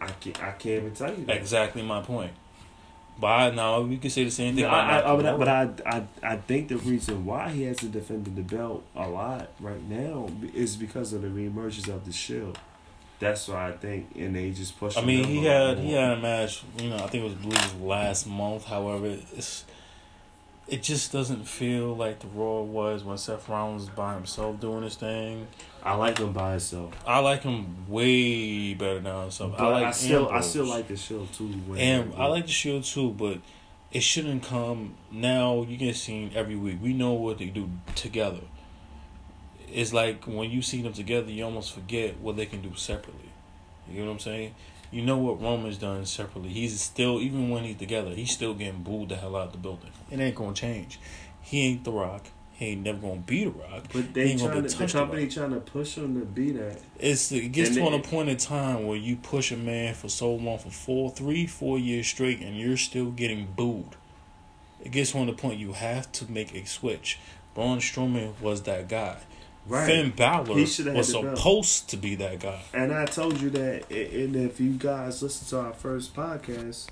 [0.00, 1.36] I can't I can't even tell you that.
[1.36, 2.32] Exactly my point.
[3.18, 5.48] But I, now we can say the same thing No, I, I, but, I, but
[5.48, 9.82] I, I, I think the reason why he hasn't defended the belt a lot right
[9.88, 12.58] now is because of the reemergence of the Shield.
[13.18, 14.96] That's why I think, and they just push.
[14.98, 16.62] I mean, he had he had a match.
[16.78, 18.64] You know, I think it was I believe it was last month.
[18.66, 19.64] However, it's
[20.68, 24.82] it just doesn't feel like the Raw was when Seth Rollins was by himself doing
[24.82, 25.46] his thing.
[25.82, 29.52] I like him by himself, I like him way better now himself.
[29.56, 31.54] but I I, like still, I still like the Shield too.
[31.76, 33.38] And I like the Shield too, but
[33.92, 35.62] it shouldn't come now.
[35.62, 36.78] You get seen every week.
[36.82, 38.40] We know what they do together.
[39.72, 43.30] It's like when you see them together, you almost forget what they can do separately.
[43.88, 44.54] You know what I'm saying?
[44.90, 46.50] You know what Roman's done separately.
[46.50, 49.58] He's still, even when he's together, he's still getting booed the hell out of the
[49.58, 49.90] building.
[50.10, 51.00] It ain't gonna change.
[51.42, 52.26] He ain't The Rock.
[52.54, 53.84] He ain't never gonna be The Rock.
[53.92, 56.80] But they ain't trying to, the company trying to push him to be that.
[56.98, 60.08] It's it gets And to a point in time where you push a man for
[60.08, 63.96] so long for four, three, four years straight, and you're still getting booed.
[64.82, 67.18] It gets to the point you have to make a switch.
[67.54, 69.18] Braun Strowman was that guy.
[69.68, 69.86] Right.
[69.86, 71.38] Finn Balor He should have was had the belt.
[71.38, 72.62] supposed to be that guy.
[72.72, 76.86] And I told you that, and if you guys listen to our first podcast,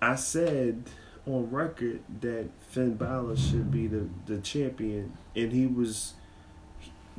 [0.00, 0.84] I said
[1.26, 6.14] on record that Finn Balor should be the, the champion, and he was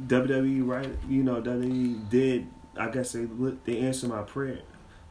[0.02, 0.90] WWE right.
[1.08, 2.48] You know WWE did.
[2.78, 3.28] I guess they
[3.66, 4.60] they answered my prayer.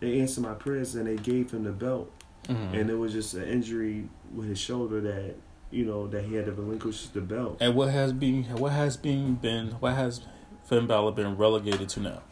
[0.00, 2.10] They answered my prayers, and they gave him the belt.
[2.48, 2.74] Mm-hmm.
[2.74, 5.34] And it was just an injury with his shoulder that
[5.70, 7.58] you know that he had to relinquish the belt.
[7.60, 10.22] And what has been what has been been what has
[10.64, 12.22] Finn Balor been relegated to now?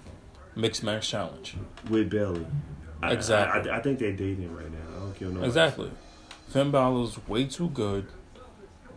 [0.54, 1.56] Mixed match challenge.
[1.90, 2.46] with Bayley.
[3.02, 3.70] Exactly.
[3.70, 4.96] I, I, I think they're dating right now.
[4.96, 5.42] I don't care no.
[5.44, 5.90] Exactly.
[6.48, 8.06] Finn Balor's way too good,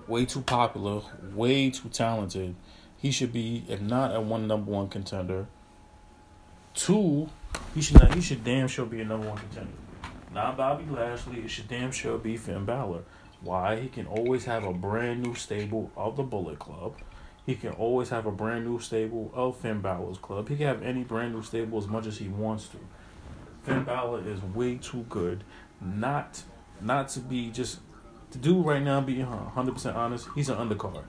[0.08, 1.02] way too popular,
[1.34, 2.56] way too talented.
[2.98, 5.48] He should be, if not a one number one contender,
[6.74, 7.30] two,
[7.74, 9.72] he should not, he should damn sure be a number one contender.
[10.34, 13.04] Not Bobby Lashley, it should damn sure be Finn Balor.
[13.42, 13.80] Why?
[13.80, 16.96] He can always have a brand new stable of the Bullet Club.
[17.46, 20.50] He can always have a brand new stable of Finn Balor's club.
[20.50, 22.78] He can have any brand new stable as much as he wants to.
[23.64, 25.44] Finn Balor is way too good
[25.82, 26.44] not
[26.82, 27.80] not to be just
[28.32, 31.04] to do right now being 100% honest he's an undercard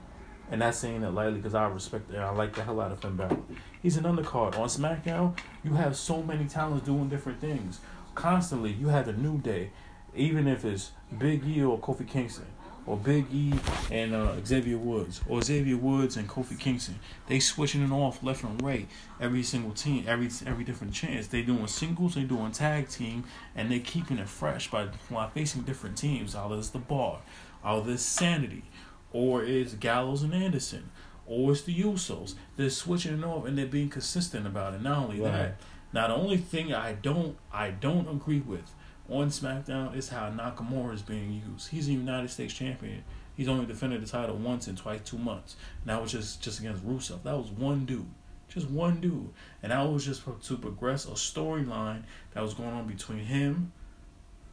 [0.49, 2.99] and not saying it lightly because I respect and I like the hell out of
[2.99, 3.37] Finn Balor.
[3.81, 5.37] He's an undercard on SmackDown.
[5.63, 7.79] You have so many talents doing different things
[8.15, 8.71] constantly.
[8.73, 9.69] You have a New Day,
[10.13, 12.45] even if it's Big E or Kofi Kingston,
[12.85, 13.53] or Big E
[13.91, 16.99] and uh, Xavier Woods, or Xavier Woods and Kofi Kingston.
[17.27, 18.87] They switching it off left and right
[19.19, 21.27] every single team, every every different chance.
[21.27, 25.63] They doing singles, they doing tag team, and they keeping it fresh by while facing
[25.63, 26.33] different teams.
[26.35, 27.19] All this the Bar,
[27.63, 28.63] all this Sanity,
[29.13, 30.89] or it's Gallows and Anderson,
[31.27, 32.35] or it's the Usos.
[32.57, 34.81] They're switching it off and they're being consistent about it.
[34.81, 35.31] Not only Right.
[35.31, 35.55] that,
[35.93, 38.71] now the only thing I don't I don't agree with
[39.11, 41.69] on SmackDown is how Nakamura is being used.
[41.69, 43.03] He's a United States champion.
[43.35, 45.55] He's only defended the title once in twice two months.
[45.81, 47.23] And that was just just against Rusev.
[47.23, 48.05] That was one dude.
[48.49, 49.29] Just one dude.
[49.63, 52.03] And that was just to progress a storyline
[52.33, 53.71] that was going on between him.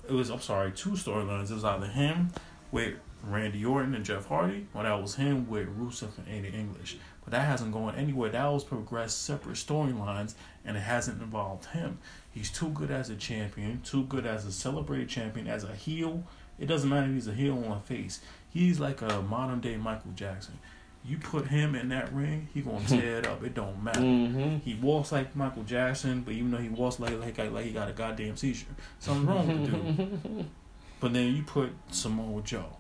[0.09, 1.51] It was I'm sorry, two storylines.
[1.51, 2.31] It was either him
[2.71, 2.95] with
[3.25, 6.99] Randy Orton and Jeff Hardy, or that was him with Rusev and Aiden English.
[7.25, 8.31] But that hasn't gone anywhere.
[8.31, 10.35] That was progressed separate storylines,
[10.69, 11.99] and it hasn't involved him.
[12.33, 16.23] He's too good as a champion, too good as a celebrated champion, as a heel.
[16.61, 18.21] It doesn't matter if he's a heel or a face.
[18.53, 20.59] He's like a modern day Michael Jackson.
[21.05, 23.43] You put him in that ring, he gonna tear it up.
[23.43, 24.01] It don't matter.
[24.01, 24.59] Mm-hmm.
[24.59, 27.89] He walks like Michael Jackson, but even though he walks like like like he got
[27.89, 28.66] a goddamn seizure,
[29.01, 30.47] something wrong with the dude.
[31.01, 32.71] But then you put Samoa Joe,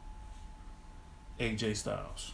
[1.38, 2.32] AJ Styles,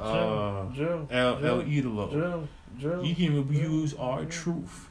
[0.00, 2.12] uh, Joe, El El Joe, Idolo.
[2.12, 3.02] Joe, Joe.
[3.02, 4.88] You can even Joe, use our Truth,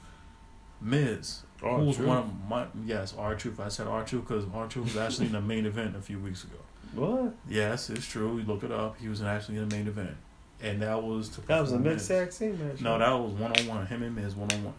[0.81, 2.07] Miz, R who's Truth?
[2.07, 3.59] one of my yes R Truth.
[3.59, 6.19] I said R Truth because R Truth was actually in the main event a few
[6.19, 6.57] weeks ago.
[6.95, 7.33] What?
[7.47, 8.37] Yes, it's true.
[8.37, 8.97] You look it up.
[8.99, 10.15] He was actually in the main event,
[10.61, 12.39] and that was to That was a perform mixed Miz.
[12.39, 12.81] tag team match.
[12.81, 13.85] No, that was one on one.
[13.87, 14.73] Him and Miz one on one.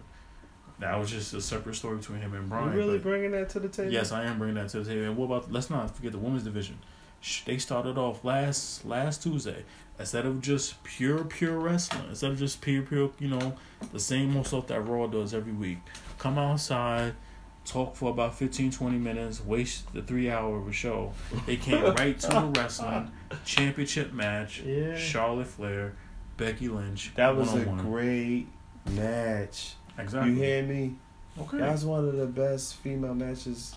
[0.80, 2.72] That was just a separate story between him and Bryan.
[2.72, 3.92] You really bringing that to the table?
[3.92, 5.04] yes, I am bringing that to the table.
[5.04, 5.52] And what about?
[5.52, 6.78] Let's not forget the women's division.
[7.44, 9.64] They started off last last Tuesday.
[10.01, 13.55] Instead of just pure pure wrestling, instead of just pure pure, you know,
[13.92, 15.78] the same old stuff that Raw does every week.
[16.18, 17.12] Come outside,
[17.66, 21.12] talk for about 15, 20 minutes, waste the three hour of a show.
[21.46, 23.11] They came right to the wrestling
[23.44, 24.62] championship match.
[24.62, 24.96] Yeah.
[24.96, 25.92] Charlotte Flair,
[26.38, 27.12] Becky Lynch.
[27.16, 28.46] That was a great
[28.90, 29.74] match.
[29.98, 30.30] Exactly.
[30.30, 30.94] You hear me?
[31.38, 31.59] Okay.
[31.59, 33.74] That was one of the best female matches.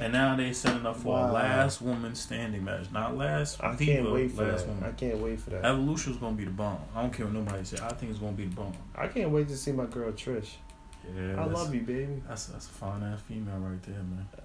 [0.00, 1.30] And now they setting up for Wow.
[1.30, 3.62] a last woman standing match, not last.
[3.62, 4.68] I diva, can't wait for last that.
[4.74, 4.84] woman.
[4.88, 5.64] I can't wait for that.
[5.64, 6.78] Evolution's gonna be the bomb.
[6.94, 7.78] I don't care what nobody say.
[7.82, 8.72] I think it's gonna be the bomb.
[8.96, 10.52] I can't wait to see my girl Trish.
[11.14, 12.22] Yeah, I love you, baby.
[12.28, 14.26] That's that's a fine ass female right there, man.
[14.34, 14.40] Uh,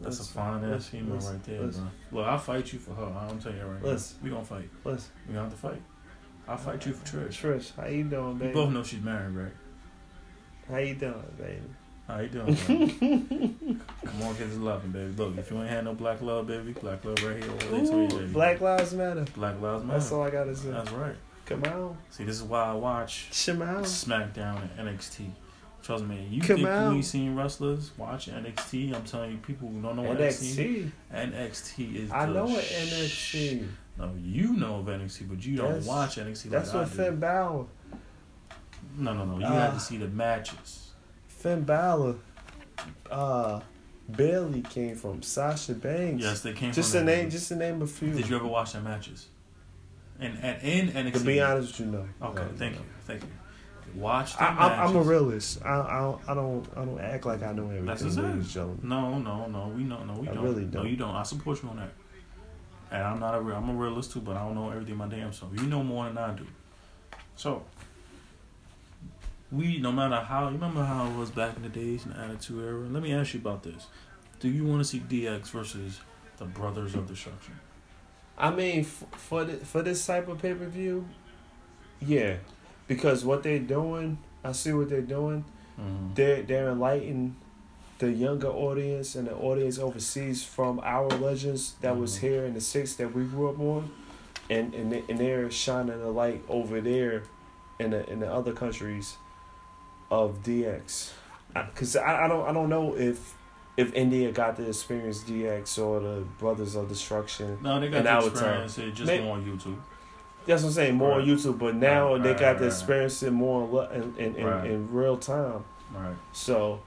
[0.00, 1.82] that's Let's- a fine ass female right there, bro.
[2.12, 3.04] Look, I'll fight you for her.
[3.04, 4.24] I'm telling you right Let's- now.
[4.24, 4.68] We gonna fight.
[4.84, 5.82] Let's We gonna have to fight.
[6.48, 7.28] I'll fight you for Trish.
[7.40, 8.48] Trish, how you doing, baby?
[8.48, 9.52] We both know she's married, right?
[10.68, 11.60] How you doing, baby?
[12.06, 13.56] How you doing,
[14.22, 15.12] on, get loving, baby.
[15.16, 17.50] Look, if you ain't had no black love, baby, black love right here.
[17.52, 18.24] All to you, baby.
[18.24, 19.24] Ooh, Black Lives Matter.
[19.34, 19.98] Black lives matter.
[19.98, 20.70] That's all I gotta say.
[20.70, 21.14] That's right.
[21.46, 23.28] Come on, See, this is why I watch.
[23.30, 25.30] SmackDown and NXT.
[25.82, 26.90] Trust me, you Come think on.
[26.90, 28.92] you ain't seen wrestlers watch NXT?
[28.92, 31.30] I'm telling you, people who don't know what NXT, NXT.
[31.32, 32.10] NXT is.
[32.10, 33.68] I know what sh- NXT.
[33.98, 36.50] No, you know of NXT, but you don't watch NXT like that.
[36.50, 37.20] That's like what I Finn do.
[37.20, 37.64] Balor.
[38.98, 39.38] No, no, no.
[39.38, 40.90] You Uh, have to see the matches.
[41.28, 42.16] Finn Balor.
[43.10, 43.60] Uh,
[44.14, 46.22] Bayley came from Sasha Banks.
[46.22, 47.16] Yes, they came Just from to that.
[47.16, 48.12] name, just to name a few.
[48.12, 49.26] Did you ever watch their matches?
[50.20, 51.12] And and in NXT.
[51.14, 52.08] To be honest with you, no.
[52.28, 52.78] Okay, No, thank no.
[52.80, 53.28] you, thank you.
[54.00, 54.46] Watch the I,
[54.84, 55.64] I'm, I'm a realist.
[55.64, 56.66] I, I, don't, I don't.
[56.76, 57.86] I don't act like I know everything.
[57.86, 58.02] That's
[58.56, 58.82] up.
[58.82, 59.68] No, no, no.
[59.74, 60.44] We know, no, we I don't.
[60.44, 60.88] really No, don't.
[60.90, 61.14] you don't.
[61.14, 61.90] I support you on that.
[62.90, 63.56] And I'm not a real.
[63.56, 65.52] I'm a realist too, but I don't know everything my damn self.
[65.58, 66.46] You know more than I do.
[67.36, 67.64] So
[69.52, 72.18] we, no matter how, you remember how it was back in the days in the
[72.18, 72.86] Attitude Era.
[72.88, 73.86] Let me ask you about this.
[74.40, 76.00] Do you want to see DX versus
[76.38, 77.54] the Brothers of Destruction?
[78.36, 81.08] I mean, f- for the, for this type of pay per view,
[82.00, 82.36] yeah,
[82.86, 85.44] because what they're doing, I see what they're doing.
[85.80, 86.14] Mm-hmm.
[86.14, 87.36] They're they're enlightening
[87.98, 92.20] the younger audience and the audience overseas from our legends that was Mhm.
[92.20, 93.90] here in the six that we grew up on,
[94.50, 97.22] and and they, and they're shining a light over there,
[97.78, 99.16] in the in the other countries,
[100.10, 101.12] of DX,
[101.54, 103.34] because I, I don't I don't know if.
[103.78, 108.04] If India got to experience DX or the Brothers of Destruction, No, they got In
[108.04, 109.76] the experience it just May- more on YouTube.
[110.46, 110.94] That's what I'm saying.
[110.94, 112.72] More on YouTube, but now Right, they right, got right, to right.
[112.72, 114.70] experience it more in in in, in, Right.
[114.70, 115.62] in real time.
[115.94, 116.80] Right, So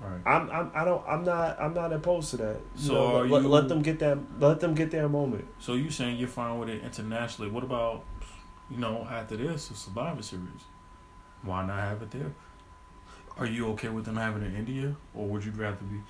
[0.00, 0.20] right.
[0.24, 2.56] I'm I'm I don't I'm not I'm not opposed to that.
[2.76, 5.46] You So know, let, you- let them get that let them get their moment.
[5.58, 7.50] So you saying you're fine with it internationally?
[7.50, 8.04] What about,
[8.70, 10.62] you know, after this, a Survivor Series?
[11.46, 12.32] Why not have it there?
[13.38, 16.00] Are you okay with them having it in India, or would you rather be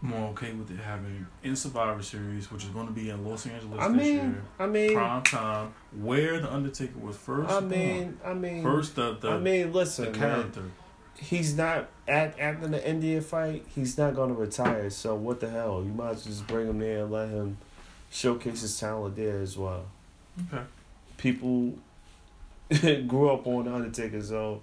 [0.00, 3.46] more okay with it having in Survivor Series, which is going to be in Los
[3.46, 7.50] Angeles I this mean, year, I mean, prime time, where the Undertaker was first.
[7.50, 7.68] I born.
[7.70, 10.14] mean, I mean, first the the, I mean, the listen, man.
[10.14, 10.62] character.
[11.20, 13.64] He's not at after the India fight.
[13.74, 14.88] He's not going to retire.
[14.90, 15.82] So what the hell?
[15.84, 17.56] You might as well just bring him there and let him
[18.10, 19.86] showcase his talent there as well.
[20.52, 20.62] Okay.
[21.16, 21.76] People
[23.06, 24.62] grew up on the Undertaker, so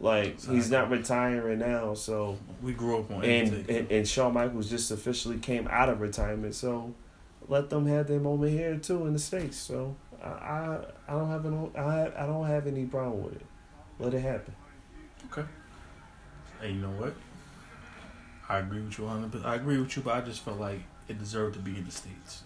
[0.00, 1.94] like he's not retiring now.
[1.94, 3.78] So We grew up on and, Undertaker.
[3.78, 6.54] and and Shawn Michaels just officially came out of retirement.
[6.54, 6.94] So
[7.48, 9.56] let them have their moment here too in the states.
[9.56, 13.46] So I I, I don't have an I I don't have any problem with it.
[13.98, 14.54] Let it happen.
[15.30, 15.46] Okay.
[16.60, 17.14] Hey, you know what?
[18.48, 19.44] I agree with you 100.
[19.44, 21.90] I agree with you, but I just felt like it deserved to be in the
[21.90, 22.42] states.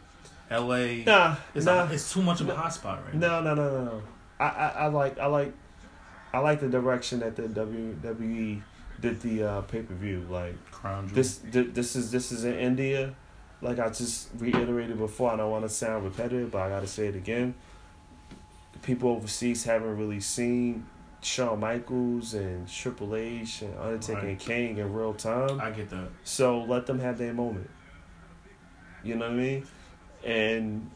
[0.51, 1.05] L.A.
[1.05, 3.40] Nah, It's, nah, a, it's too much of a no, hot spot right now.
[3.40, 4.03] no, no, no, no, no.
[4.41, 5.53] I, I I like I like
[6.32, 8.62] I like the direction that the WWE
[9.01, 10.26] did the uh, pay per view.
[10.28, 13.14] Like Crown this th- this is this is in India.
[13.61, 17.09] Like I just reiterated before, I don't want to sound repetitive, but I gotta say
[17.09, 17.55] it again.
[18.72, 20.86] The people overseas haven't really seen
[21.22, 24.28] Shawn Michaels and Triple H and Undertaker Right.
[24.28, 25.61] and Kane in real time.
[25.61, 26.09] I get that.
[26.22, 27.68] So let them have their moment.
[29.03, 29.66] You know what I mean?
[30.24, 30.91] And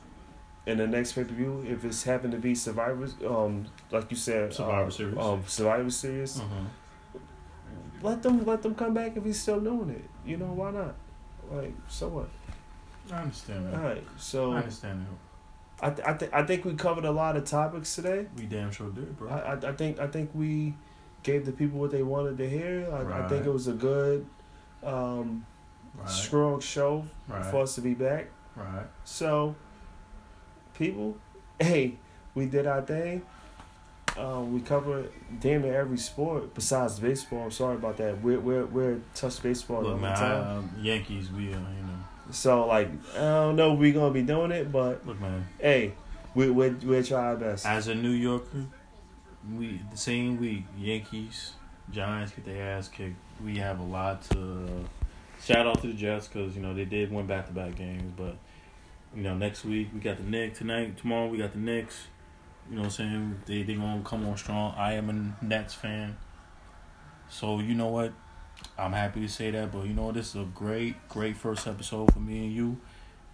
[0.67, 4.17] in the next pay per view, if it's happen to be Survivors, um, like you
[4.17, 5.19] said, Survivor uh, Series.
[5.19, 7.19] um, Survivor Series, Uh-huh.
[8.03, 10.05] let them let them come back if he's still doing it.
[10.25, 10.95] You know why not?
[11.51, 12.29] Like so what?
[13.13, 13.83] I understand All that.
[13.83, 15.85] right, so I understand that.
[15.85, 18.27] I th- I, th- I think we covered a lot of topics today.
[18.37, 19.29] We damn sure did, bro.
[19.31, 20.75] I, I I think I think we
[21.25, 22.89] gave the people what they wanted to hear.
[22.93, 24.25] I, I think it was a good,
[24.85, 25.45] um,
[25.97, 26.09] right.
[26.09, 27.45] strong show Right.
[27.47, 28.27] for us to be back.
[28.57, 28.87] Right.
[29.05, 29.55] So,
[30.87, 31.17] people,
[31.61, 31.95] hey,
[32.35, 33.23] we did our thing.
[34.19, 35.11] Um, we covered
[35.41, 37.45] damn near every sport besides baseball.
[37.45, 38.21] I'm sorry about that.
[38.23, 40.57] We're we're we're touch baseball all Look, the man, I, time.
[40.59, 41.99] um, Yankees, we, uh, you know.
[42.31, 45.93] So like, I don't know if we gonna be doing it, but Look, man, hey,
[46.35, 47.65] we we we'll try our best.
[47.65, 48.67] as a New Yorker,
[49.57, 51.53] we the same week, Yankees,
[51.91, 53.17] Giants get their ass kicked.
[53.43, 54.85] We have a lot to
[55.43, 58.13] shout out to the Jets because you know they did win back to back games,
[58.15, 58.37] but
[59.15, 60.97] you know next week we got the Knicks tonight.
[60.97, 62.07] Tomorrow we got the Knicks.
[62.69, 63.43] You know what I'm saying?
[63.47, 64.75] They they gonna come on strong.
[64.77, 66.17] I am a Nets fan,
[67.29, 68.13] so you know what?
[68.79, 69.73] I'm happy to say that.
[69.73, 72.81] But you know this is a great great first episode for me and you.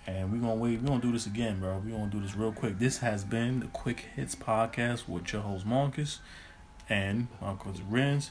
[0.06, 0.80] And we're gonna wait.
[0.80, 1.82] We're gonna do this again, bro.
[1.84, 2.78] We're gonna do this real quick.
[2.78, 6.20] This has been the Quick Hits Podcast with your host Marcus
[6.88, 8.30] and my cousin Renz.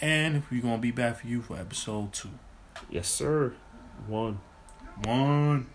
[0.00, 2.30] And we're gonna be back for you for episode two.
[2.90, 3.54] Yes, sir.
[4.08, 4.40] One.
[5.04, 5.66] One.